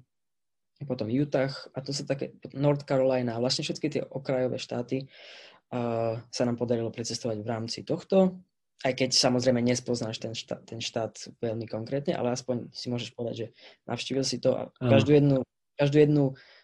potom 0.83 1.11
Utah 1.11 1.51
a 1.73 1.79
to 1.79 1.91
sa 1.91 2.07
také 2.07 2.37
North 2.53 2.87
Carolina 2.87 3.35
a 3.35 3.41
vlastne 3.43 3.65
všetky 3.65 3.87
tie 3.89 4.01
okrajové 4.03 4.59
štáty 4.59 5.05
uh, 5.05 6.19
sa 6.27 6.43
nám 6.43 6.55
podarilo 6.55 6.91
precestovať 6.91 7.41
v 7.41 7.49
rámci 7.49 7.81
tohto 7.83 8.43
aj 8.83 8.93
keď 8.99 9.09
samozrejme 9.15 9.63
nespoznáš 9.63 10.19
ten 10.19 10.35
štát, 10.35 10.67
ten 10.67 10.83
štát 10.83 11.15
veľmi 11.39 11.65
konkrétne, 11.71 12.19
ale 12.19 12.35
aspoň 12.35 12.67
si 12.75 12.91
môžeš 12.91 13.15
povedať, 13.15 13.35
že 13.35 13.47
navštívil 13.87 14.25
si 14.27 14.43
to 14.43 14.59
a 14.59 14.61
každú 14.75 15.15
jednu, 15.15 15.37
každú 15.79 15.97
jednu 16.03 16.23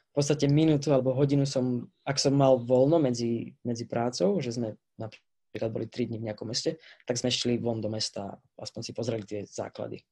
v 0.10 0.14
podstate 0.14 0.52
minútu 0.52 0.92
alebo 0.92 1.16
hodinu 1.16 1.48
som, 1.48 1.88
ak 2.04 2.20
som 2.20 2.36
mal 2.36 2.60
voľno 2.60 3.00
medzi, 3.00 3.56
medzi 3.64 3.88
prácou, 3.88 4.44
že 4.44 4.52
sme 4.52 4.76
napríklad 5.00 5.72
boli 5.72 5.88
3 5.88 6.12
dní 6.12 6.20
v 6.20 6.28
nejakom 6.28 6.52
meste, 6.52 6.76
tak 7.08 7.16
sme 7.16 7.32
šli 7.32 7.56
von 7.56 7.80
do 7.80 7.88
mesta 7.88 8.36
a 8.36 8.38
aspoň 8.60 8.82
si 8.84 8.92
pozreli 8.92 9.24
tie 9.24 9.48
základy. 9.48 10.04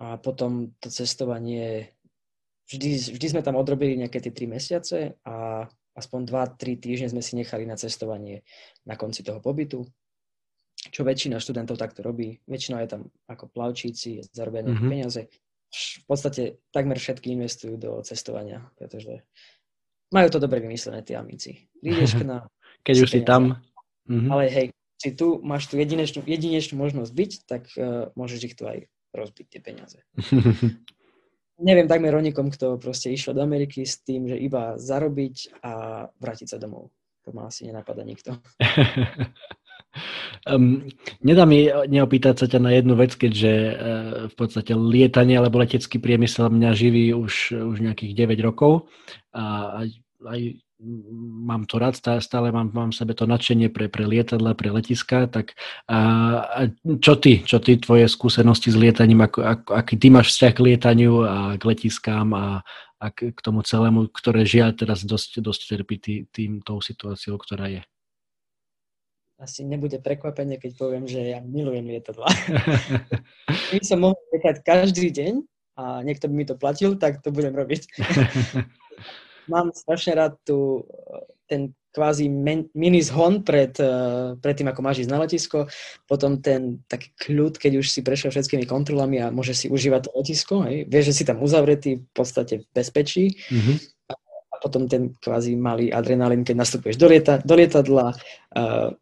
A 0.00 0.16
potom 0.16 0.72
to 0.80 0.88
cestovanie, 0.88 1.92
vždy, 2.70 3.18
vždy 3.18 3.26
sme 3.26 3.42
tam 3.42 3.58
odrobili 3.58 3.98
nejaké 3.98 4.22
tie 4.22 4.32
3 4.32 4.56
mesiace 4.56 5.18
a 5.26 5.66
aspoň 5.98 6.20
2-3 6.56 6.78
týždne 6.78 7.08
sme 7.10 7.22
si 7.22 7.34
nechali 7.34 7.66
na 7.66 7.74
cestovanie 7.74 8.46
na 8.86 8.94
konci 8.94 9.26
toho 9.26 9.42
pobytu 9.42 9.84
čo 10.88 11.04
väčšina 11.04 11.36
študentov 11.36 11.76
takto 11.76 12.00
robí. 12.00 12.40
Väčšina 12.48 12.80
je 12.80 12.88
tam 12.88 13.02
ako 13.28 13.52
plavčíci, 13.52 14.24
zarobené 14.32 14.72
mm-hmm. 14.72 14.88
peniaze. 14.88 15.28
V 15.70 16.04
podstate 16.08 16.64
takmer 16.72 16.96
všetky 16.96 17.36
investujú 17.36 17.76
do 17.76 18.00
cestovania, 18.00 18.64
pretože 18.80 19.28
majú 20.08 20.28
to 20.32 20.40
dobre 20.40 20.64
vymyslené 20.64 21.04
tie 21.04 21.20
amici. 21.20 21.68
Prídeš 21.84 22.16
na... 22.24 22.48
Keď 22.80 22.96
už 22.96 23.10
si 23.12 23.20
tam. 23.20 23.60
Mm-hmm. 24.08 24.30
Ale 24.32 24.44
hej, 24.48 24.66
si 24.96 25.10
tu, 25.12 25.38
máš 25.44 25.68
tu 25.68 25.76
jedinečnú, 25.76 26.24
jedinečnú 26.24 26.80
možnosť 26.80 27.12
byť, 27.12 27.30
tak 27.44 27.62
uh, 27.76 28.08
môžeš 28.16 28.40
ich 28.48 28.56
tu 28.56 28.64
aj 28.64 28.88
rozbiť 29.12 29.46
tie 29.52 29.60
peniaze. 29.60 30.00
Neviem 31.60 31.86
takmer 31.86 32.16
o 32.16 32.24
nikom, 32.24 32.48
kto 32.48 32.80
proste 32.80 33.12
išiel 33.12 33.36
do 33.36 33.44
Ameriky 33.44 33.84
s 33.84 34.00
tým, 34.00 34.24
že 34.26 34.36
iba 34.40 34.80
zarobiť 34.80 35.60
a 35.60 35.72
vrátiť 36.16 36.56
sa 36.56 36.58
domov. 36.58 36.88
To 37.28 37.36
ma 37.36 37.52
asi 37.52 37.68
nenapadá 37.68 38.00
nikto. 38.02 38.36
Um, 40.46 40.86
nedá 41.20 41.44
mi 41.44 41.66
neopýtať 41.66 42.34
sa 42.38 42.46
ťa 42.46 42.62
na 42.62 42.70
jednu 42.72 42.94
vec, 42.94 43.12
keďže 43.18 43.52
uh, 43.52 43.74
v 44.30 44.34
podstate 44.38 44.72
lietanie 44.72 45.36
alebo 45.36 45.58
letecký 45.58 45.98
priemysel 45.98 46.48
mňa 46.48 46.70
živí 46.72 47.12
už, 47.12 47.58
už 47.58 47.76
nejakých 47.82 48.14
9 48.14 48.38
rokov 48.46 48.88
a 49.34 49.74
aj, 49.84 49.88
aj 50.24 50.40
mám 51.44 51.68
to 51.68 51.76
rád, 51.76 52.00
stále, 52.00 52.48
mám, 52.52 52.72
mám 52.72 52.92
sebe 52.92 53.12
to 53.12 53.28
nadšenie 53.28 53.68
pre, 53.68 53.92
pre 53.92 54.08
lietadla, 54.08 54.56
pre 54.56 54.72
letiska, 54.72 55.28
tak 55.28 55.54
a, 55.84 55.98
a 56.44 56.60
čo 57.00 57.20
ty, 57.20 57.44
čo 57.44 57.60
ty, 57.60 57.76
tvoje 57.76 58.08
skúsenosti 58.08 58.72
s 58.72 58.76
lietaním, 58.80 59.20
ako, 59.20 59.44
ako, 59.44 59.70
aký 59.76 59.94
ty 60.00 60.08
máš 60.08 60.32
vzťah 60.32 60.52
k 60.56 60.64
lietaniu 60.72 61.14
a 61.22 61.36
k 61.60 61.62
letiskám 61.68 62.32
a, 62.32 62.46
a 62.96 63.06
k, 63.12 63.36
k 63.36 63.40
tomu 63.44 63.60
celému, 63.60 64.08
ktoré 64.08 64.48
žiaľ 64.48 64.72
teraz 64.72 65.04
dosť, 65.04 65.44
dosť 65.44 65.60
trpí 65.76 65.96
tý, 66.00 66.14
tým, 66.32 66.64
tou 66.64 66.80
situáciou, 66.80 67.36
ktorá 67.36 67.68
je 67.68 67.84
asi 69.40 69.64
nebude 69.64 69.96
prekvapenie, 70.04 70.60
keď 70.60 70.76
poviem, 70.76 71.08
že 71.08 71.32
ja 71.32 71.40
milujem 71.40 71.88
lietadla. 71.88 72.28
Keby 73.72 73.84
som 73.88 74.04
mohol 74.04 74.20
lietať 74.36 74.60
každý 74.60 75.08
deň 75.08 75.34
a 75.80 76.04
niekto 76.04 76.28
by 76.28 76.34
mi 76.36 76.44
to 76.44 76.60
platil, 76.60 76.92
tak 77.00 77.24
to 77.24 77.32
budem 77.32 77.56
robiť. 77.56 77.88
Mám 79.50 79.74
strašne 79.74 80.14
rád 80.14 80.38
tu 80.46 80.86
ten 81.50 81.74
kvázi 81.90 82.30
mini 82.74 83.02
zhon 83.02 83.42
pred, 83.42 83.74
uh, 83.82 84.38
pred 84.38 84.54
tým, 84.54 84.70
ako 84.70 84.80
máš 84.80 85.02
ísť 85.02 85.10
na 85.10 85.18
letisko, 85.26 85.66
potom 86.06 86.38
ten 86.38 86.78
taký 86.86 87.10
kľud, 87.18 87.58
keď 87.58 87.82
už 87.82 87.90
si 87.90 88.00
prešiel 88.06 88.30
všetkými 88.30 88.62
kontrolami 88.62 89.18
a 89.18 89.34
môžeš 89.34 89.56
si 89.56 89.66
užívať 89.66 90.06
to 90.06 90.10
letisko, 90.14 90.54
hej. 90.70 90.86
vieš, 90.86 91.10
že 91.10 91.16
si 91.18 91.24
tam 91.26 91.42
uzavretý 91.42 91.98
v 91.98 92.12
podstate 92.14 92.62
v 92.62 92.66
bezpečí 92.70 93.34
mm-hmm. 93.34 93.76
a, 94.06 94.14
a 94.14 94.54
potom 94.62 94.86
ten 94.86 95.10
kvázi 95.18 95.58
malý 95.58 95.90
adrenalín, 95.90 96.46
keď 96.46 96.62
nastupuješ 96.62 96.94
do, 96.94 97.10
lieta, 97.10 97.42
do 97.42 97.54
lietadla, 97.58 98.14
uh, 98.14 98.94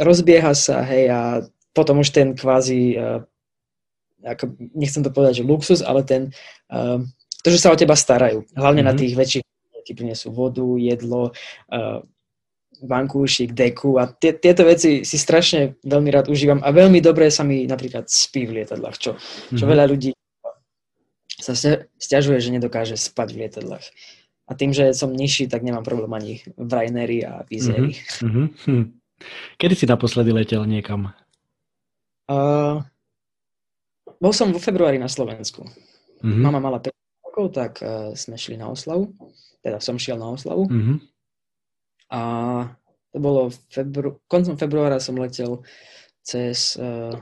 rozbieha 0.00 0.56
sa, 0.56 0.80
hej, 0.80 1.12
a 1.12 1.20
potom 1.76 2.00
už 2.00 2.08
ten 2.08 2.32
kvázi, 2.32 2.96
uh, 2.96 3.20
ako, 4.24 4.56
nechcem 4.72 5.04
to 5.04 5.12
povedať, 5.12 5.44
že 5.44 5.48
luxus, 5.48 5.84
ale 5.84 6.00
ten, 6.08 6.32
uh, 6.72 7.04
to, 7.44 7.52
že 7.52 7.60
sa 7.60 7.68
o 7.68 7.76
teba 7.76 7.92
starajú, 7.92 8.48
hlavne 8.56 8.80
mm-hmm. 8.80 8.88
na 8.88 8.94
mhm. 8.96 9.00
tých 9.04 9.12
väčších, 9.12 9.44
ti 9.84 9.92
prinesú 9.92 10.32
vodu, 10.32 10.64
jedlo, 10.80 11.30
uh, 11.70 12.00
vankúšik, 12.82 13.54
deku 13.54 13.96
a 14.02 14.10
tie, 14.10 14.34
tieto 14.34 14.66
veci 14.66 15.06
si 15.06 15.16
strašne 15.16 15.78
veľmi 15.86 16.10
rád 16.10 16.26
užívam 16.26 16.60
a 16.60 16.74
veľmi 16.74 16.98
dobre 16.98 17.30
sa 17.30 17.46
mi 17.46 17.64
napríklad 17.64 18.10
spí 18.10 18.44
v 18.44 18.60
lietadlách, 18.60 18.96
čo, 18.98 19.10
čo 19.16 19.54
mm-hmm. 19.54 19.70
veľa 19.70 19.84
ľudí 19.88 20.10
sa 21.44 21.52
stiažuje, 22.00 22.40
že 22.40 22.54
nedokáže 22.54 22.96
spať 22.96 23.28
v 23.36 23.38
lietadlách. 23.44 23.84
A 24.44 24.52
tým, 24.56 24.76
že 24.76 24.92
som 24.92 25.12
nižší, 25.12 25.48
tak 25.48 25.64
nemám 25.64 25.84
problém 25.84 26.12
ani 26.12 26.32
v 26.56 26.70
Rainery 26.70 27.24
a 27.24 27.44
v 27.44 27.60
Mm-hmm. 27.60 28.84
Kedy 29.56 29.74
si 29.76 29.86
naposledy 29.88 30.34
letel 30.34 30.64
niekam? 30.68 31.12
Uh, 32.28 32.84
bol 34.20 34.32
som 34.32 34.52
vo 34.52 34.60
februári 34.60 35.00
na 35.00 35.08
Slovensku. 35.08 35.64
Mm-hmm. 36.20 36.42
Mama 36.44 36.60
mala 36.60 36.78
5 36.80 36.93
rokov, 37.34 37.50
tak 37.50 37.82
uh, 37.82 38.14
sme 38.14 38.38
šli 38.38 38.54
na 38.54 38.70
oslavu. 38.70 39.10
Teda 39.58 39.82
som 39.82 39.98
šiel 39.98 40.22
na 40.22 40.30
oslavu. 40.30 40.70
Mm-hmm. 40.70 40.96
A 42.14 42.20
to 43.10 43.18
bolo 43.18 43.50
febru- 43.74 44.22
koncom 44.30 44.54
februára 44.54 45.02
som 45.02 45.18
letel 45.18 45.66
cez, 46.22 46.78
uh, 46.78 47.18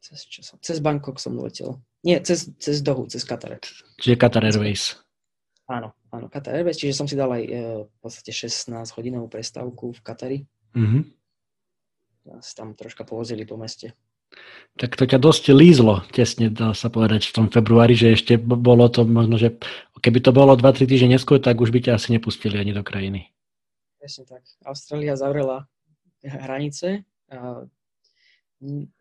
cez, 0.00 0.24
čo 0.24 0.40
som, 0.40 0.56
cez 0.64 0.80
Bangkok 0.80 1.20
som 1.20 1.36
letel. 1.36 1.76
Nie, 2.00 2.24
cez, 2.24 2.48
cez 2.56 2.80
Dohu, 2.80 3.04
cez 3.12 3.28
Qatar. 3.28 3.60
Čiže 4.00 4.16
Qatar 4.16 4.48
Airways. 4.48 4.96
Áno, 5.68 5.92
áno, 6.08 6.32
Qatar 6.32 6.56
Airways, 6.56 6.80
čiže 6.80 6.96
som 6.96 7.04
si 7.04 7.12
dal 7.12 7.28
aj 7.28 7.44
uh, 7.44 7.84
v 7.84 7.96
podstate 8.00 8.32
16 8.32 8.72
hodinovú 8.96 9.28
prestávku 9.28 9.92
v 9.92 10.00
Katari. 10.00 10.38
Mm-hmm 10.72 11.20
nás 12.22 12.54
tam 12.54 12.74
troška 12.78 13.02
povozili 13.02 13.42
po 13.42 13.58
meste. 13.58 13.98
Tak 14.80 14.96
to 14.96 15.04
ťa 15.04 15.20
dosť 15.20 15.52
lízlo, 15.52 16.00
tesne 16.16 16.48
dá 16.48 16.72
sa 16.72 16.88
povedať 16.88 17.28
v 17.28 17.34
tom 17.36 17.46
februári, 17.52 17.92
že 17.92 18.16
ešte 18.16 18.40
bolo 18.40 18.88
to 18.88 19.04
možno, 19.04 19.36
že 19.36 19.60
keby 20.00 20.24
to 20.24 20.32
bolo 20.32 20.56
2-3 20.56 20.88
týždne 20.88 21.20
neskôr, 21.20 21.36
tak 21.36 21.60
už 21.60 21.68
by 21.68 21.84
ťa 21.84 22.00
asi 22.00 22.16
nepustili 22.16 22.56
ani 22.56 22.72
do 22.72 22.80
krajiny. 22.80 23.28
Presne 24.00 24.24
tak. 24.24 24.42
Austrália 24.64 25.12
zavrela 25.14 25.68
hranice 26.24 27.04
a 27.28 27.68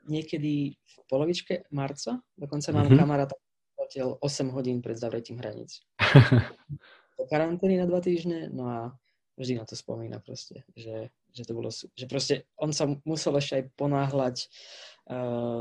niekedy 0.05 0.75
v 0.75 0.95
polovičke 1.07 1.71
marca, 1.71 2.19
dokonca 2.35 2.75
mám 2.75 2.91
mm-hmm. 2.91 2.99
kamaráta, 2.99 3.35
ktorý 3.79 4.19
8 4.19 4.51
hodín 4.51 4.83
pred 4.83 4.99
zavretím 4.99 5.39
hraníc. 5.39 5.87
do 7.17 7.23
karantény 7.31 7.79
na 7.79 7.87
dva 7.87 8.03
týždne, 8.03 8.51
no 8.51 8.63
a 8.67 8.79
vždy 9.39 9.61
na 9.61 9.65
to 9.65 9.79
spomína 9.79 10.19
proste, 10.19 10.67
že 10.75 11.13
že 11.31 11.47
to 11.47 11.55
bolo, 11.55 11.71
že 11.71 12.05
proste 12.11 12.43
on 12.59 12.75
sa 12.75 12.91
musel 13.07 13.31
ešte 13.39 13.63
aj 13.63 13.63
ponáhľať, 13.79 14.51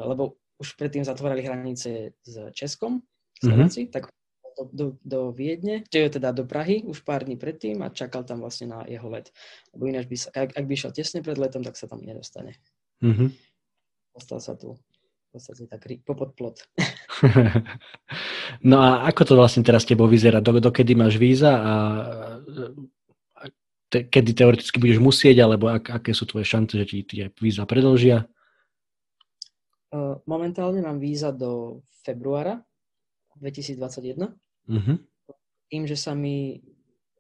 lebo 0.06 0.38
už 0.60 0.76
predtým 0.76 1.04
zatvorili 1.04 1.42
hranice 1.42 2.12
s 2.20 2.34
Českom, 2.52 3.00
Slováci, 3.40 3.88
mm-hmm. 3.88 3.94
tak 3.94 4.12
do, 4.60 4.64
do, 4.72 4.86
do 5.00 5.20
Viedne, 5.32 5.80
teda 5.88 6.36
do 6.36 6.44
Prahy 6.44 6.84
už 6.84 7.00
pár 7.00 7.24
dní 7.24 7.40
predtým 7.40 7.80
a 7.80 7.88
čakal 7.88 8.28
tam 8.28 8.44
vlastne 8.44 8.68
na 8.68 8.84
jeho 8.84 9.08
let. 9.08 9.32
Lebo 9.72 9.88
ináč 9.88 10.04
by 10.06 10.16
sa, 10.20 10.28
ak, 10.36 10.52
ak 10.52 10.64
by 10.68 10.72
išiel 10.76 10.92
tesne 10.92 11.24
pred 11.24 11.40
letom, 11.40 11.64
tak 11.64 11.80
sa 11.80 11.88
tam 11.88 12.04
nedostane. 12.04 12.60
Mm-hmm. 13.00 13.28
Ostal 14.12 14.44
sa 14.44 14.52
tu 14.52 14.76
v 14.76 15.38
podstate 15.38 15.64
tak 15.70 15.86
popod 16.02 16.34
plot. 16.34 16.66
no 18.70 18.82
a 18.82 19.06
ako 19.08 19.22
to 19.22 19.34
vlastne 19.38 19.62
teraz 19.62 19.86
tebou 19.86 20.10
vyzerá? 20.10 20.42
Do, 20.42 20.58
dokedy 20.58 20.92
máš 20.98 21.16
víza 21.16 21.54
a 21.54 21.72
te, 23.90 24.10
kedy 24.10 24.30
teoreticky 24.34 24.76
budeš 24.82 24.98
musieť, 24.98 25.46
alebo 25.46 25.70
ak, 25.70 26.02
aké 26.02 26.10
sú 26.12 26.26
tvoje 26.26 26.46
šance, 26.50 26.74
že 26.74 26.86
ti 26.86 27.06
tie 27.06 27.30
víza 27.38 27.62
predlžia? 27.62 28.26
Momentálne 30.26 30.78
mám 30.80 31.02
víza 31.02 31.34
do 31.34 31.82
februára 32.06 32.62
2021. 33.38 34.30
Uh-huh. 34.70 34.96
Tým, 35.66 35.82
že 35.86 35.98
sa 35.98 36.14
mi 36.14 36.62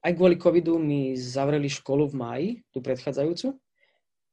aj 0.00 0.12
kvôli 0.16 0.40
covidu 0.40 0.78
mi 0.80 1.18
zavreli 1.18 1.68
školu 1.68 2.08
v 2.08 2.14
máji, 2.14 2.48
tú 2.70 2.80
predchádzajúcu. 2.80 3.58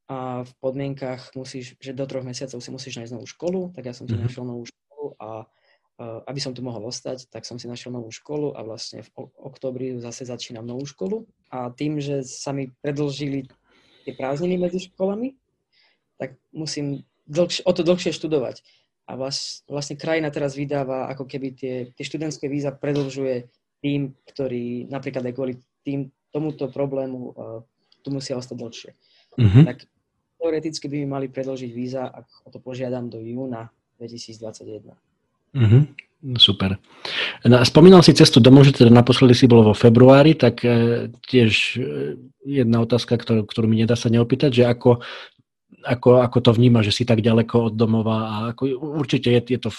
A 0.08 0.48
v 0.48 0.52
podmienkach 0.64 1.36
musíš, 1.36 1.76
že 1.84 1.92
do 1.92 2.08
troch 2.08 2.24
mesiacov 2.24 2.64
si 2.64 2.72
musíš 2.72 3.04
nájsť 3.04 3.14
novú 3.18 3.28
školu, 3.28 3.76
tak 3.76 3.92
ja 3.92 3.94
som 3.98 4.08
si 4.08 4.16
uh-huh. 4.16 4.24
našiel 4.24 4.46
novú 4.48 4.64
školu 4.64 5.06
a 5.20 5.44
aby 6.30 6.38
som 6.38 6.54
tu 6.54 6.62
mohol 6.62 6.94
ostať, 6.94 7.26
tak 7.34 7.42
som 7.42 7.58
si 7.58 7.66
našiel 7.66 7.90
novú 7.90 8.14
školu 8.14 8.54
a 8.54 8.62
vlastne 8.62 9.02
v 9.02 9.10
oktobri 9.42 9.98
zase 9.98 10.30
začínam 10.30 10.62
novú 10.62 10.86
školu. 10.86 11.26
A 11.50 11.74
tým, 11.74 11.98
že 11.98 12.22
sa 12.22 12.54
mi 12.54 12.70
predlžili 12.86 13.50
tie 14.06 14.14
prázdniny 14.14 14.62
medzi 14.62 14.94
školami, 14.94 15.34
tak 16.22 16.38
musím 16.54 17.02
dlhšie, 17.28 17.62
o 17.68 17.72
to 17.72 17.82
dlhšie 17.84 18.12
študovať. 18.16 18.64
A 19.08 19.16
vlast, 19.16 19.64
vlastne 19.72 19.96
krajina 19.96 20.28
teraz 20.28 20.60
vydáva, 20.60 21.08
ako 21.08 21.24
keby 21.28 21.48
tie, 21.56 21.76
tie 21.96 22.04
študentské 22.04 22.52
víza 22.52 22.76
predlžuje 22.76 23.48
tým, 23.80 24.12
ktorí 24.36 24.92
napríklad 24.92 25.24
aj 25.24 25.34
kvôli 25.36 25.54
tým, 25.88 26.12
tomuto 26.28 26.68
problému 26.68 27.20
uh, 27.32 27.64
tu 28.04 28.12
musia 28.12 28.36
ostať 28.36 28.58
dlhšie. 28.60 28.92
Mm-hmm. 29.40 29.64
Tak 29.64 29.78
teoreticky 30.38 30.86
by 30.92 30.96
mi 31.02 31.08
mali 31.08 31.28
predlžiť 31.32 31.72
víza, 31.72 32.04
ak 32.04 32.28
o 32.46 32.50
to 32.52 32.60
požiadam 32.60 33.08
do 33.08 33.24
júna 33.24 33.72
2021. 33.98 34.92
Mm-hmm. 35.56 35.84
Super. 36.42 36.82
No, 37.46 37.62
spomínal 37.62 38.02
si 38.02 38.18
cestu 38.18 38.42
domov, 38.42 38.66
že 38.66 38.82
teda 38.82 38.90
naposledy 38.90 39.38
si 39.38 39.46
bol 39.46 39.62
vo 39.62 39.78
februári, 39.78 40.34
tak 40.34 40.66
e, 40.66 41.14
tiež 41.30 41.78
e, 41.78 42.18
jedna 42.42 42.82
otázka, 42.82 43.22
ktorú, 43.22 43.46
ktorú 43.46 43.70
mi 43.70 43.86
nedá 43.86 43.94
sa 43.94 44.10
neopýtať, 44.10 44.50
že 44.50 44.64
ako, 44.66 45.06
ako, 45.84 46.24
ako 46.24 46.38
to 46.40 46.52
vníma, 46.56 46.80
že 46.80 46.96
si 46.96 47.04
tak 47.04 47.20
ďaleko 47.20 47.72
od 47.72 47.74
domova 47.76 48.18
a 48.28 48.36
ako, 48.56 48.72
určite 48.98 49.32
je, 49.32 49.42
je 49.56 49.60
to 49.60 49.72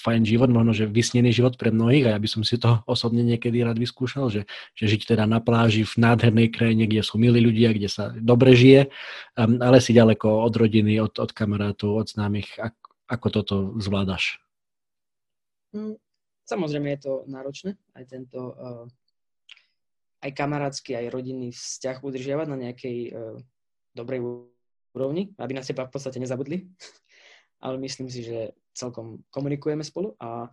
fajn 0.00 0.26
život, 0.26 0.48
možno, 0.50 0.72
že 0.74 0.88
vysnený 0.88 1.30
život 1.30 1.54
pre 1.54 1.70
mnohých 1.70 2.10
a 2.10 2.12
ja 2.16 2.18
by 2.18 2.28
som 2.28 2.42
si 2.42 2.56
to 2.56 2.80
osobne 2.94 3.22
niekedy 3.22 3.62
rád 3.62 3.78
vyskúšal, 3.78 4.32
že, 4.32 4.48
že 4.74 4.84
žiť 4.90 5.14
teda 5.14 5.24
na 5.28 5.38
pláži 5.38 5.84
v 5.84 5.94
nádhernej 6.00 6.48
krajine, 6.50 6.84
kde 6.88 7.04
sú 7.04 7.20
milí 7.20 7.38
ľudia, 7.38 7.76
kde 7.76 7.88
sa 7.88 8.10
dobre 8.16 8.56
žije, 8.56 8.90
um, 9.36 9.60
ale 9.60 9.78
si 9.78 9.94
ďaleko 9.94 10.26
od 10.44 10.54
rodiny, 10.56 10.98
od, 10.98 11.14
od 11.20 11.30
kamarátov, 11.30 12.00
od 12.00 12.06
známych. 12.10 12.56
Ako, 12.58 12.80
ako 13.10 13.26
toto 13.30 13.54
zvládaš? 13.78 14.40
Mm, 15.76 16.00
samozrejme 16.48 16.96
je 16.98 17.00
to 17.04 17.12
náročné, 17.30 17.78
aj 17.94 18.04
tento 18.08 18.38
uh, 18.56 18.84
aj 20.20 20.30
kamarátsky, 20.36 20.96
aj 20.96 21.12
rodinný 21.12 21.54
vzťah 21.54 22.04
udržiavať 22.04 22.46
na 22.50 22.58
nejakej 22.68 22.98
uh, 23.12 23.38
dobrej 23.94 24.20
úrovni, 24.96 25.32
aby 25.38 25.52
na 25.54 25.64
seba 25.64 25.86
v 25.86 25.92
podstate 25.92 26.18
nezabudli. 26.18 26.66
Ale 27.64 27.76
myslím 27.82 28.08
si, 28.08 28.24
že 28.24 28.56
celkom 28.72 29.20
komunikujeme 29.28 29.84
spolu 29.84 30.16
a 30.16 30.48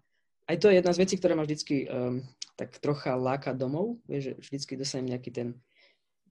aj 0.47 0.58
to 0.60 0.67
je 0.71 0.80
jedna 0.80 0.91
z 0.91 1.02
vecí, 1.04 1.15
ktorá 1.19 1.36
ma 1.36 1.43
vždycky 1.43 1.88
um, 1.88 2.23
tak 2.56 2.76
trocha 2.80 3.15
láka 3.15 3.52
domov, 3.52 4.00
vieš, 4.08 4.32
že 4.32 4.34
vždycky 4.43 4.73
dostanem 4.80 5.15
nejaký 5.15 5.32
ten, 5.32 5.47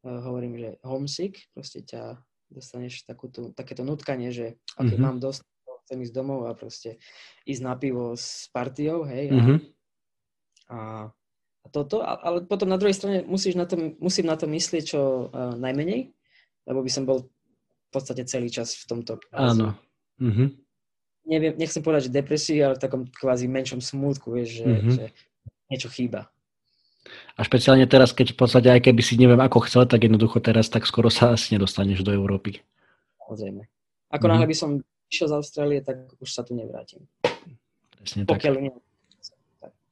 uh, 0.04 0.20
hovorím, 0.24 0.56
že 0.56 0.70
homesick, 0.84 1.36
proste 1.52 1.84
ťa 1.84 2.20
dostaneš 2.52 3.04
takúto, 3.08 3.52
takéto 3.56 3.84
nutkanie, 3.84 4.32
že 4.32 4.60
ok, 4.76 4.88
mm-hmm. 4.88 5.00
mám 5.00 5.16
dosť 5.20 5.44
chcem 5.86 6.02
ísť 6.02 6.14
domov 6.18 6.50
a 6.50 6.52
proste 6.58 6.98
ísť 7.46 7.62
na 7.62 7.78
pivo 7.78 8.18
s 8.18 8.50
partiou, 8.50 9.06
hej. 9.06 9.30
A, 9.30 9.34
mm-hmm. 9.38 9.58
a, 10.74 10.78
a 11.62 11.66
toto, 11.70 12.02
ale 12.02 12.42
potom 12.42 12.66
na 12.66 12.74
druhej 12.74 12.98
strane 12.98 13.22
musíš 13.22 13.54
na 13.54 13.70
to, 13.70 13.78
musím 14.02 14.26
na 14.26 14.34
to 14.34 14.50
myslieť 14.50 14.82
čo 14.82 15.30
uh, 15.30 15.54
najmenej, 15.54 16.10
lebo 16.66 16.82
by 16.82 16.90
som 16.90 17.06
bol 17.06 17.30
podstate 17.96 18.28
celý 18.28 18.52
čas 18.52 18.76
v 18.76 18.84
tomto. 18.84 19.12
Áno. 19.32 19.72
Mm-hmm. 20.20 20.48
Neviem, 21.26 21.52
nechcem 21.58 21.82
povedať, 21.82 22.12
že 22.12 22.16
depresii, 22.22 22.62
ale 22.62 22.78
v 22.78 22.82
takom 22.84 23.02
kvázi 23.08 23.50
menšom 23.50 23.82
smútku, 23.82 24.30
vieš, 24.36 24.62
že, 24.62 24.66
mm-hmm. 24.68 24.92
že 24.94 25.04
niečo 25.72 25.88
chýba. 25.90 26.30
A 27.38 27.40
špeciálne 27.42 27.86
teraz, 27.86 28.14
keď 28.14 28.34
v 28.34 28.38
podstate 28.38 28.68
aj 28.70 28.86
keby 28.86 29.02
si 29.02 29.18
neviem 29.18 29.38
ako 29.38 29.66
chcel, 29.66 29.86
tak 29.86 30.06
jednoducho 30.06 30.38
teraz 30.42 30.70
tak 30.70 30.86
skoro 30.86 31.10
sa 31.10 31.34
asi 31.34 31.54
nedostaneš 31.54 32.02
do 32.02 32.14
Európy. 32.14 32.62
Samozrejme. 33.26 33.62
Ako 34.10 34.14
mm-hmm. 34.14 34.30
náhle 34.30 34.46
by 34.46 34.56
som 34.56 34.70
išiel 35.10 35.26
z 35.30 35.34
Austrálie, 35.34 35.80
tak 35.82 36.06
už 36.18 36.30
sa 36.30 36.42
tu 36.46 36.54
nevrátim. 36.54 37.06
Presne 37.98 38.26
Pokiaľ 38.26 38.54
tak. 38.54 38.62
Nie. 38.62 38.72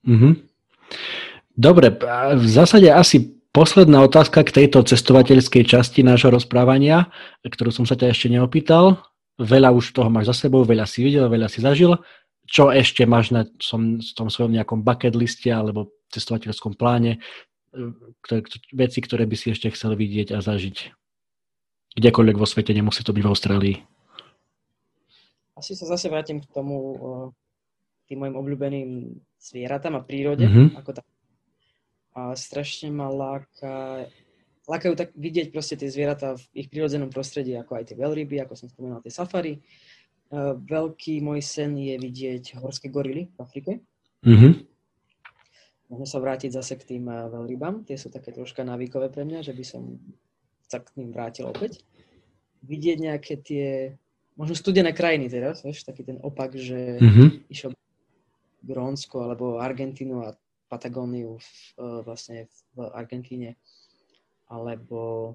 Mm-hmm. 0.04 0.32
Dobre, 1.54 1.86
v 2.34 2.46
zásade 2.50 2.90
asi 2.90 3.38
posledná 3.54 4.02
otázka 4.02 4.42
k 4.42 4.50
tejto 4.50 4.82
cestovateľskej 4.82 5.62
časti 5.62 6.02
nášho 6.02 6.34
rozprávania, 6.34 7.08
ktorú 7.46 7.70
som 7.70 7.86
sa 7.86 7.94
ťa 7.94 8.10
ešte 8.10 8.26
neopýtal. 8.34 8.98
Veľa 9.38 9.70
už 9.70 9.94
toho 9.94 10.10
máš 10.10 10.34
za 10.34 10.46
sebou, 10.46 10.66
veľa 10.66 10.84
si 10.90 11.06
videl, 11.06 11.30
veľa 11.30 11.46
si 11.46 11.62
zažil. 11.62 12.02
Čo 12.44 12.74
ešte 12.74 13.06
máš 13.06 13.30
na 13.30 13.46
som, 13.62 14.02
tom 14.02 14.28
svojom 14.28 14.52
nejakom 14.52 14.82
bucket 14.82 15.14
liste 15.14 15.48
alebo 15.48 15.94
cestovateľskom 16.10 16.74
pláne? 16.74 17.22
Ktoré, 18.20 18.44
veci, 18.74 18.98
ktoré 19.00 19.24
by 19.24 19.36
si 19.38 19.54
ešte 19.54 19.70
chcel 19.70 19.94
vidieť 19.94 20.34
a 20.34 20.42
zažiť? 20.42 20.92
Kdekoľvek 21.94 22.36
vo 22.36 22.46
svete, 22.46 22.74
nemusí 22.74 23.06
to 23.06 23.14
byť 23.14 23.22
v 23.22 23.30
Austrálii. 23.30 23.76
Asi 25.54 25.78
sa 25.78 25.86
zase 25.86 26.10
vrátim 26.10 26.42
k 26.42 26.50
tomu, 26.50 26.98
tým 28.10 28.18
mojim 28.18 28.34
obľúbeným 28.34 28.88
zvieratám 29.38 29.94
a 29.98 30.02
prírode, 30.02 30.42
mm-hmm. 30.46 30.78
ako 30.82 30.90
tak 30.98 31.06
a 32.14 32.38
strašne 32.38 32.94
ma 32.94 33.10
láka, 33.10 34.06
lákajú 34.70 34.94
tak 34.94 35.10
vidieť 35.18 35.50
proste 35.50 35.74
tie 35.74 35.90
zvieratá 35.90 36.38
v 36.38 36.64
ich 36.64 36.68
prirodzenom 36.70 37.10
prostredí, 37.10 37.58
ako 37.58 37.74
aj 37.74 37.90
tie 37.90 37.96
veľryby, 37.98 38.38
ako 38.38 38.54
som 38.54 38.70
spomínal, 38.70 39.02
tie 39.02 39.10
safari. 39.10 39.58
Uh, 40.30 40.56
veľký 40.56 41.20
môj 41.20 41.42
sen 41.42 41.74
je 41.74 41.94
vidieť 41.98 42.58
horské 42.62 42.88
gorily 42.88 43.28
v 43.34 43.38
Afrike. 43.38 43.72
Mm-hmm. 44.24 44.52
Môžem 45.92 46.08
sa 46.08 46.18
vrátiť 46.22 46.50
zase 46.54 46.80
k 46.80 46.96
tým 46.96 47.04
uh, 47.10 47.28
veľrybám. 47.28 47.84
Tie 47.84 47.98
sú 47.98 48.08
také 48.08 48.32
troška 48.32 48.64
návykové 48.64 49.10
pre 49.12 49.26
mňa, 49.26 49.44
že 49.44 49.52
by 49.52 49.64
som 49.66 50.00
sa 50.70 50.80
k 50.80 50.94
ním 50.96 51.12
vrátil 51.12 51.50
opäť. 51.50 51.84
Vidieť 52.64 52.98
nejaké 52.98 53.34
tie, 53.42 53.66
možno 54.38 54.56
studené 54.56 54.96
krajiny 54.96 55.28
teraz, 55.28 55.60
vieš, 55.60 55.84
taký 55.84 56.06
ten 56.08 56.18
opak, 56.22 56.56
že 56.56 56.98
mm-hmm. 57.02 57.28
išiel 57.52 57.76
Grónsko 58.64 59.28
alebo 59.28 59.60
Argentínu 59.60 60.24
a 60.24 60.32
Patagóniu 60.68 61.38
v, 61.38 61.48
e, 61.78 61.84
vlastne 62.02 62.48
v 62.74 62.88
Argentíne, 62.92 63.56
alebo 64.48 65.34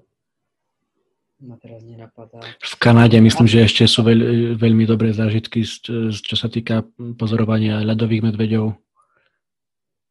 ma 1.40 1.56
teraz 1.56 1.80
nenapadá. 1.80 2.40
V 2.60 2.76
Kanáde 2.76 3.16
myslím, 3.24 3.48
že 3.48 3.64
ešte 3.64 3.88
sú 3.88 4.04
veľ, 4.04 4.20
veľmi 4.60 4.84
dobré 4.84 5.16
zážitky, 5.16 5.64
čo 5.64 6.36
sa 6.36 6.52
týka 6.52 6.84
pozorovania 7.16 7.80
ľadových 7.80 8.28
medveďov. 8.28 8.76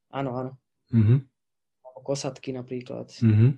Áno, 0.10 0.32
áno. 0.34 0.52
Mm-hmm. 0.90 1.20
Kosatky 2.02 2.50
napríklad. 2.50 3.14
Mm-hmm. 3.22 3.52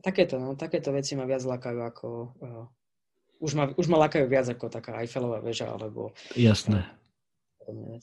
Takéto, 0.00 0.38
no, 0.38 0.54
takéto 0.54 0.94
veci 0.94 1.18
ma 1.18 1.26
viac 1.26 1.42
lakajú 1.42 1.80
ako... 1.82 2.08
Uh, 2.38 2.64
už, 3.42 3.52
ma, 3.58 3.64
už 3.74 3.86
ma 3.90 3.98
lakajú 4.06 4.30
viac 4.30 4.46
ako 4.46 4.70
taká 4.70 5.02
Eiffelová 5.02 5.42
väža, 5.42 5.68
alebo... 5.68 6.14
Jasné. 6.38 6.86
Uh. 7.66 7.98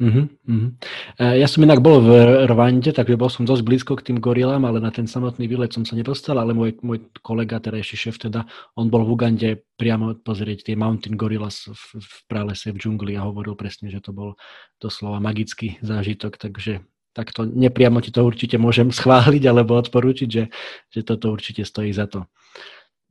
Uh-huh, 0.00 0.24
uh-huh. 0.48 0.72
Ja 1.20 1.44
som 1.44 1.60
inak 1.60 1.84
bol 1.84 2.00
v 2.00 2.10
Rwande, 2.48 2.96
takže 2.96 3.20
bol 3.20 3.28
som 3.28 3.44
dosť 3.44 3.60
blízko 3.60 3.92
k 4.00 4.08
tým 4.08 4.18
gorilám, 4.24 4.64
ale 4.64 4.80
na 4.80 4.88
ten 4.88 5.04
samotný 5.04 5.44
výlet 5.44 5.68
som 5.68 5.84
sa 5.84 5.92
nedostal, 5.92 6.40
ale 6.40 6.56
môj, 6.56 6.80
môj 6.80 7.12
kolega, 7.20 7.60
terajší 7.60 8.08
šéf 8.08 8.16
teda, 8.16 8.48
on 8.72 8.88
bol 8.88 9.04
v 9.04 9.12
Ugande 9.12 9.50
priamo 9.76 10.16
pozrieť 10.16 10.72
tie 10.72 10.80
mountain 10.80 11.12
gorillas 11.12 11.68
v, 11.68 12.00
v 12.00 12.14
pralese, 12.24 12.72
v 12.72 12.80
džungli 12.80 13.20
a 13.20 13.28
hovoril 13.28 13.52
presne, 13.52 13.92
že 13.92 14.00
to 14.00 14.16
bol 14.16 14.40
doslova 14.80 15.20
magický 15.20 15.76
zážitok, 15.84 16.40
takže 16.40 16.80
takto 17.12 17.44
nepriamo 17.44 18.00
ti 18.00 18.08
to 18.08 18.24
určite 18.24 18.56
môžem 18.56 18.88
schváliť 18.98 19.44
alebo 19.44 19.76
odporúčiť, 19.76 20.28
že, 20.28 20.48
že 20.88 21.00
toto 21.04 21.28
určite 21.28 21.68
stojí 21.68 21.92
za 21.92 22.08
to. 22.08 22.24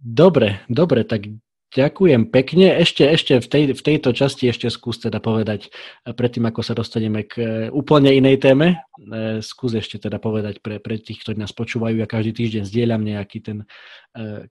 Dobre, 0.01 0.65
dobre, 0.65 1.05
tak 1.05 1.29
Ďakujem 1.71 2.27
pekne. 2.27 2.83
Ešte, 2.83 3.07
ešte 3.07 3.39
v, 3.39 3.47
tej, 3.47 3.63
v 3.71 3.81
tejto 3.81 4.11
časti 4.11 4.51
ešte 4.51 4.67
skús 4.67 4.99
teda 4.99 5.23
povedať, 5.23 5.71
eh, 5.71 6.11
predtým 6.11 6.43
ako 6.43 6.59
sa 6.59 6.75
dostaneme 6.75 7.23
k 7.23 7.33
eh, 7.39 7.47
úplne 7.71 8.11
inej 8.11 8.43
téme, 8.43 8.75
eh, 8.75 9.39
skús 9.39 9.79
ešte 9.79 9.95
teda 9.95 10.19
povedať 10.19 10.59
pre, 10.59 10.83
pre 10.83 10.99
tých, 10.99 11.23
ktorí 11.23 11.39
nás 11.39 11.55
počúvajú, 11.55 11.95
ja 11.95 12.11
každý 12.11 12.35
týždeň 12.35 12.63
zdieľam 12.67 13.01
nejaký 13.07 13.39
ten 13.39 13.59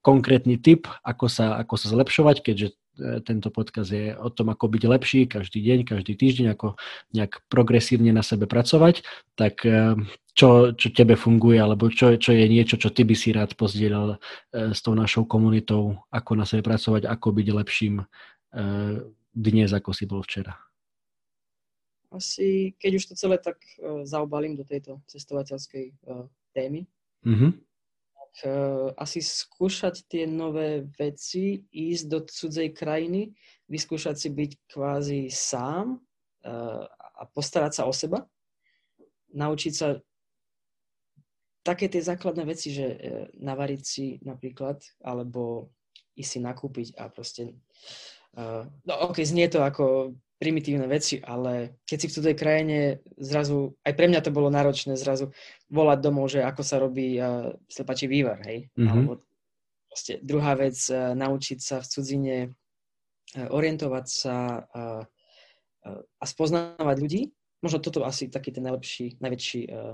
konkrétny 0.01 0.57
tip, 0.57 0.89
ako 1.05 1.29
sa, 1.29 1.61
ako 1.61 1.77
sa 1.77 1.93
zlepšovať, 1.93 2.41
keďže 2.41 2.81
tento 3.29 3.53
podcast 3.53 3.93
je 3.93 4.17
o 4.17 4.33
tom, 4.33 4.49
ako 4.49 4.73
byť 4.73 4.83
lepší 4.89 5.21
každý 5.29 5.61
deň, 5.61 5.79
každý 5.85 6.17
týždeň, 6.17 6.57
ako 6.57 6.81
nejak 7.13 7.45
progresívne 7.53 8.09
na 8.09 8.25
sebe 8.25 8.49
pracovať, 8.49 9.05
tak 9.37 9.61
čo, 10.41 10.73
čo 10.73 10.89
tebe 10.97 11.21
funguje, 11.21 11.61
alebo 11.61 11.93
čo, 11.93 12.17
čo 12.17 12.33
je 12.33 12.49
niečo, 12.49 12.81
čo 12.81 12.89
ty 12.89 13.05
by 13.05 13.13
si 13.13 13.37
rád 13.37 13.53
pozdielal 13.61 14.17
eh, 14.17 14.73
s 14.73 14.81
tou 14.81 14.97
našou 14.97 15.29
komunitou, 15.29 16.01
ako 16.09 16.31
na 16.41 16.49
sebe 16.49 16.65
pracovať, 16.65 17.05
ako 17.05 17.29
byť 17.37 17.49
lepším 17.53 17.95
eh, 18.01 18.97
dnes, 19.37 19.69
ako 19.77 19.93
si 19.93 20.09
bol 20.09 20.25
včera? 20.25 20.57
Asi, 22.11 22.75
keď 22.75 22.91
už 22.99 23.05
to 23.07 23.15
celé 23.15 23.39
tak 23.39 23.63
zaobalím 24.03 24.59
do 24.59 24.67
tejto 24.67 24.99
cestovateľskej 25.07 25.95
témy, 26.51 26.83
mm-hmm 27.23 27.53
uh, 28.47 28.91
asi 28.99 29.23
skúšať 29.23 30.11
tie 30.11 30.27
nové 30.27 30.91
veci, 30.99 31.63
ísť 31.71 32.05
do 32.11 32.19
cudzej 32.27 32.75
krajiny, 32.75 33.31
vyskúšať 33.71 34.17
si 34.19 34.29
byť 34.35 34.51
kvázi 34.67 35.31
sám 35.31 36.03
a 36.41 37.23
postarať 37.37 37.73
sa 37.79 37.83
o 37.87 37.93
seba. 37.93 38.25
Naučiť 39.31 39.73
sa 39.77 40.01
také 41.61 41.89
tie 41.93 42.01
základné 42.01 42.45
veci, 42.49 42.73
že 42.73 42.87
uh, 42.87 42.99
navariť 43.37 43.83
si 43.83 44.19
napríklad, 44.25 44.81
alebo 45.05 45.73
ísť 46.17 46.31
si 46.31 46.39
nakúpiť 46.41 46.89
a 47.01 47.09
proste... 47.09 47.57
Uh, 48.37 48.69
no 48.87 49.11
ok, 49.11 49.27
znie 49.27 49.51
to 49.51 49.65
ako 49.65 50.15
primitívne 50.41 50.89
veci, 50.89 51.21
ale 51.21 51.83
keď 51.85 51.97
si 52.01 52.07
v 52.09 52.15
cudzej 52.17 52.37
krajine 52.39 52.79
zrazu, 53.21 53.77
aj 53.85 53.93
pre 53.93 54.09
mňa 54.09 54.25
to 54.25 54.33
bolo 54.33 54.49
náročné 54.49 54.97
zrazu 54.97 55.37
volať 55.69 55.99
domov, 56.01 56.33
že 56.33 56.41
ako 56.41 56.63
sa 56.65 56.81
robí 56.81 57.21
uh, 57.21 57.53
slepačí 57.69 58.09
vývar, 58.09 58.41
hej. 58.49 58.73
Mm-hmm. 58.73 58.89
Alebo 58.89 59.21
proste 59.91 60.17
druhá 60.25 60.57
vec, 60.57 60.81
uh, 60.89 61.13
naučiť 61.13 61.59
sa 61.61 61.77
v 61.85 61.91
cudzine 61.93 62.37
uh, 62.49 63.49
orientovať 63.53 64.07
sa 64.09 64.65
uh, 64.65 65.03
uh, 65.85 66.01
a 66.01 66.25
spoznávať 66.25 66.97
ľudí. 67.05 67.23
Možno 67.61 67.85
toto 67.85 68.09
asi 68.09 68.33
taký 68.33 68.57
ten 68.57 68.65
najlepší, 68.65 69.21
najväčší, 69.21 69.61
uh, 69.69 69.93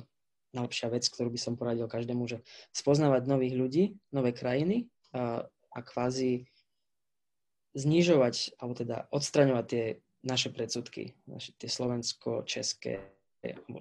najlepšia 0.54 0.92
vec, 0.92 1.04
ktorú 1.09 1.32
by 1.32 1.40
som 1.40 1.59
poradil 1.59 1.88
každému, 1.90 2.26
že 2.28 2.42
spoznávať 2.70 3.26
nových 3.26 3.54
ľudí, 3.56 3.85
nové 4.14 4.30
krajiny 4.37 4.87
uh, 5.14 5.42
a 5.46 5.78
kvázi 5.82 6.46
znižovať, 7.76 8.56
alebo 8.61 8.74
teda 8.74 8.96
odstraňovať 9.12 9.64
tie 9.68 9.85
naše 10.24 10.48
predsudky, 10.50 11.12
naše 11.28 11.52
tie 11.61 11.68
slovensko-české, 11.68 13.04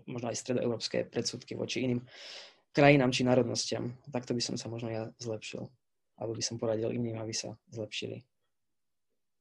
možno 0.05 0.29
aj 0.29 0.37
stredoeurópske 0.37 1.07
predsudky 1.09 1.55
voči 1.55 1.87
iným 1.87 2.03
krajinám 2.75 3.15
či 3.15 3.23
národnostiam. 3.23 3.95
Takto 4.11 4.35
by 4.35 4.43
som 4.43 4.59
sa 4.59 4.67
možno 4.67 4.91
ja 4.91 5.07
zlepšil. 5.23 5.71
Alebo 6.19 6.35
by 6.35 6.43
som 6.43 6.59
poradil 6.59 6.91
iným, 6.91 7.15
aby 7.15 7.31
sa 7.31 7.55
zlepšili. 7.71 8.27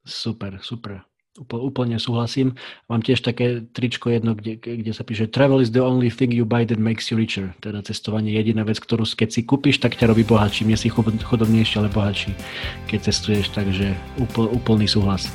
Super, 0.06 0.62
super. 0.62 1.02
Úplne 1.34 1.98
súhlasím. 1.98 2.54
Mám 2.86 3.02
tiež 3.02 3.18
také 3.18 3.66
tričko 3.74 4.06
jedno, 4.06 4.38
kde, 4.38 4.54
kde 4.54 4.94
sa 4.94 5.02
píše 5.02 5.26
Travel 5.26 5.66
is 5.66 5.74
the 5.74 5.82
only 5.82 6.06
thing 6.06 6.30
you 6.30 6.46
buy 6.46 6.62
that 6.62 6.78
makes 6.78 7.10
you 7.10 7.18
richer. 7.18 7.50
Teda 7.58 7.82
cestovanie 7.82 8.30
je 8.30 8.38
jediná 8.38 8.62
vec, 8.62 8.78
ktorú 8.78 9.02
keď 9.02 9.34
si 9.34 9.42
kúpiš, 9.42 9.82
tak 9.82 9.98
ťa 9.98 10.14
robí 10.14 10.22
bohatší. 10.22 10.62
Nie 10.62 10.78
si 10.78 10.94
chodobnejší, 10.94 11.82
ale 11.82 11.90
bohatší, 11.90 12.38
keď 12.86 13.10
cestuješ. 13.10 13.50
Takže 13.50 13.98
úpl, 14.22 14.46
úplný 14.46 14.86
súhlas. 14.86 15.26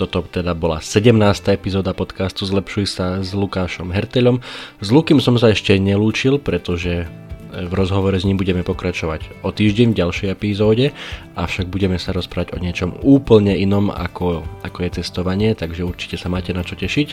Toto 0.00 0.24
teda 0.24 0.56
bola 0.56 0.80
17. 0.80 1.12
epizóda 1.52 1.92
podcastu 1.92 2.48
Zlepšuj 2.48 2.88
sa 2.88 3.20
s 3.20 3.36
Lukášom 3.36 3.92
Hertelom. 3.92 4.40
S 4.80 4.88
Lukým 4.88 5.20
som 5.20 5.36
sa 5.36 5.52
ešte 5.52 5.76
nelúčil, 5.76 6.40
pretože 6.40 7.04
v 7.52 7.72
rozhovore 7.76 8.16
s 8.16 8.24
ním 8.24 8.40
budeme 8.40 8.64
pokračovať 8.64 9.44
o 9.44 9.52
týždeň 9.52 9.92
v 9.92 9.98
ďalšej 10.00 10.28
epizóde, 10.32 10.96
avšak 11.36 11.68
budeme 11.68 12.00
sa 12.00 12.16
rozprávať 12.16 12.56
o 12.56 12.62
niečom 12.64 12.96
úplne 13.04 13.52
inom 13.60 13.92
ako, 13.92 14.40
ako 14.64 14.78
je 14.88 15.04
cestovanie, 15.04 15.52
takže 15.52 15.84
určite 15.84 16.16
sa 16.16 16.32
máte 16.32 16.56
na 16.56 16.64
čo 16.64 16.80
tešiť. 16.80 17.08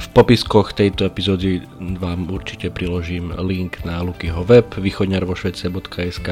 V 0.00 0.08
popiskoch 0.16 0.72
tejto 0.72 1.04
epizódy 1.04 1.60
vám 2.00 2.32
určite 2.32 2.72
priložím 2.72 3.36
link 3.36 3.84
na 3.84 4.00
Lukyho 4.00 4.40
web 4.48 4.64
východňarvošvece.sk 4.72 6.28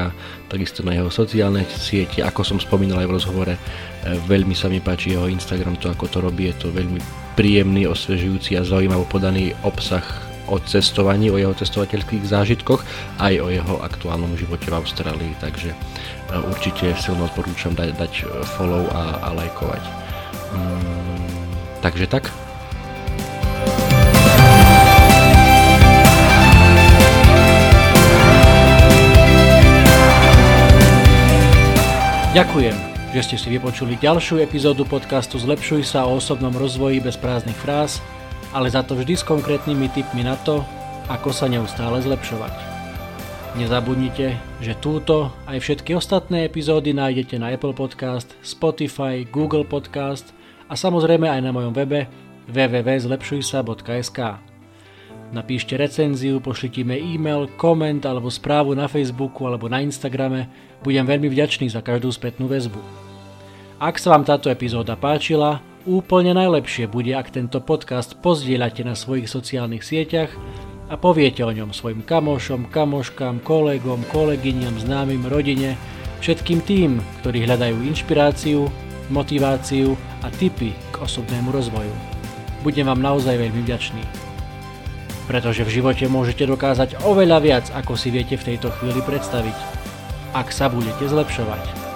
takisto 0.49 0.81
na 0.81 0.97
jeho 0.97 1.13
sociálne 1.13 1.61
siete. 1.69 2.25
Ako 2.25 2.41
som 2.41 2.57
spomínal 2.57 3.05
aj 3.05 3.07
v 3.07 3.15
rozhovore, 3.21 3.53
e, 3.53 3.59
veľmi 4.25 4.57
sa 4.57 4.73
mi 4.73 4.81
páči 4.81 5.13
jeho 5.13 5.29
Instagram, 5.29 5.77
to 5.77 5.93
ako 5.93 6.09
to 6.09 6.17
robí, 6.17 6.49
je 6.49 6.65
to 6.65 6.73
veľmi 6.73 6.97
príjemný, 7.37 7.85
osvežujúci 7.85 8.57
a 8.57 8.65
zaujímavo 8.65 9.05
podaný 9.05 9.53
obsah 9.61 10.03
o 10.49 10.57
cestovaní, 10.57 11.29
o 11.29 11.37
jeho 11.37 11.53
cestovateľských 11.53 12.25
zážitkoch, 12.25 12.81
aj 13.21 13.37
o 13.37 13.53
jeho 13.53 13.85
aktuálnom 13.85 14.33
živote 14.33 14.65
v 14.73 14.81
Austrálii, 14.81 15.33
takže 15.37 15.69
e, 15.69 15.77
určite 16.41 16.97
silno 16.97 17.29
odporúčam 17.29 17.77
dať, 17.77 17.89
dať 18.01 18.13
follow 18.57 18.89
a, 18.89 19.29
a 19.29 19.37
lajkovať. 19.37 19.83
Mm, 20.57 21.53
takže 21.85 22.09
tak, 22.09 22.33
Ďakujem, 32.29 32.77
že 33.09 33.25
ste 33.25 33.41
si 33.41 33.49
vypočuli 33.49 33.97
ďalšiu 33.97 34.45
epizódu 34.45 34.85
podcastu 34.85 35.41
Zlepšuj 35.41 35.81
sa 35.81 36.05
o 36.05 36.21
osobnom 36.21 36.53
rozvoji 36.53 37.01
bez 37.01 37.17
prázdnych 37.17 37.57
fráz, 37.57 38.05
ale 38.53 38.69
za 38.69 38.85
to 38.85 38.93
vždy 38.93 39.17
s 39.17 39.25
konkrétnymi 39.25 39.89
tipmi 39.89 40.21
na 40.21 40.37
to, 40.45 40.61
ako 41.09 41.33
sa 41.33 41.49
neustále 41.49 41.97
zlepšovať. 42.05 42.53
Nezabudnite, 43.57 44.37
že 44.61 44.77
túto 44.77 45.33
aj 45.49 45.57
všetky 45.57 45.97
ostatné 45.97 46.45
epizódy 46.45 46.93
nájdete 46.93 47.41
na 47.41 47.49
Apple 47.49 47.73
Podcast, 47.73 48.29
Spotify, 48.45 49.25
Google 49.25 49.65
Podcast 49.65 50.29
a 50.69 50.77
samozrejme 50.77 51.25
aj 51.25 51.41
na 51.41 51.49
mojom 51.49 51.73
webe 51.73 52.05
www.zlepšujsa.sk. 52.45 54.48
Napíšte 55.29 55.77
recenziu, 55.77 56.41
pošlite 56.41 56.81
mi 56.81 56.97
e-mail, 56.97 57.45
koment 57.53 58.01
alebo 58.01 58.33
správu 58.33 58.73
na 58.73 58.89
Facebooku 58.89 59.45
alebo 59.45 59.69
na 59.69 59.77
Instagrame. 59.77 60.49
Budem 60.81 61.05
veľmi 61.05 61.29
vďačný 61.29 61.69
za 61.69 61.85
každú 61.85 62.09
spätnú 62.09 62.49
väzbu. 62.49 62.81
Ak 63.77 64.01
sa 64.01 64.17
vám 64.17 64.25
táto 64.25 64.49
epizóda 64.49 64.97
páčila, 64.97 65.61
úplne 65.85 66.33
najlepšie 66.33 66.89
bude, 66.89 67.13
ak 67.13 67.29
tento 67.29 67.61
podcast 67.61 68.17
pozdieľate 68.17 68.81
na 68.81 68.97
svojich 68.97 69.29
sociálnych 69.29 69.85
sieťach 69.85 70.33
a 70.89 70.97
poviete 70.97 71.45
o 71.45 71.53
ňom 71.53 71.77
svojim 71.77 72.01
kamošom, 72.01 72.65
kamoškám, 72.73 73.45
kolegom, 73.45 74.01
kolegyňam, 74.09 74.81
známym, 74.81 75.29
rodine, 75.29 75.77
všetkým 76.25 76.65
tým, 76.65 76.97
ktorí 77.21 77.45
hľadajú 77.45 77.85
inšpiráciu, 77.85 78.65
motiváciu 79.13 79.93
a 80.25 80.33
tipy 80.33 80.73
k 80.89 80.95
osobnému 81.05 81.53
rozvoju. 81.53 81.93
Budem 82.65 82.89
vám 82.89 82.97
naozaj 82.97 83.37
veľmi 83.37 83.61
vďačný 83.61 84.28
pretože 85.29 85.61
v 85.61 85.77
živote 85.77 86.09
môžete 86.09 86.49
dokázať 86.49 87.05
oveľa 87.05 87.37
viac, 87.37 87.65
ako 87.69 87.93
si 87.93 88.09
viete 88.09 88.33
v 88.33 88.49
tejto 88.49 88.73
chvíli 88.81 89.05
predstaviť, 89.05 89.53
ak 90.33 90.49
sa 90.49 90.73
budete 90.73 91.05
zlepšovať. 91.05 91.88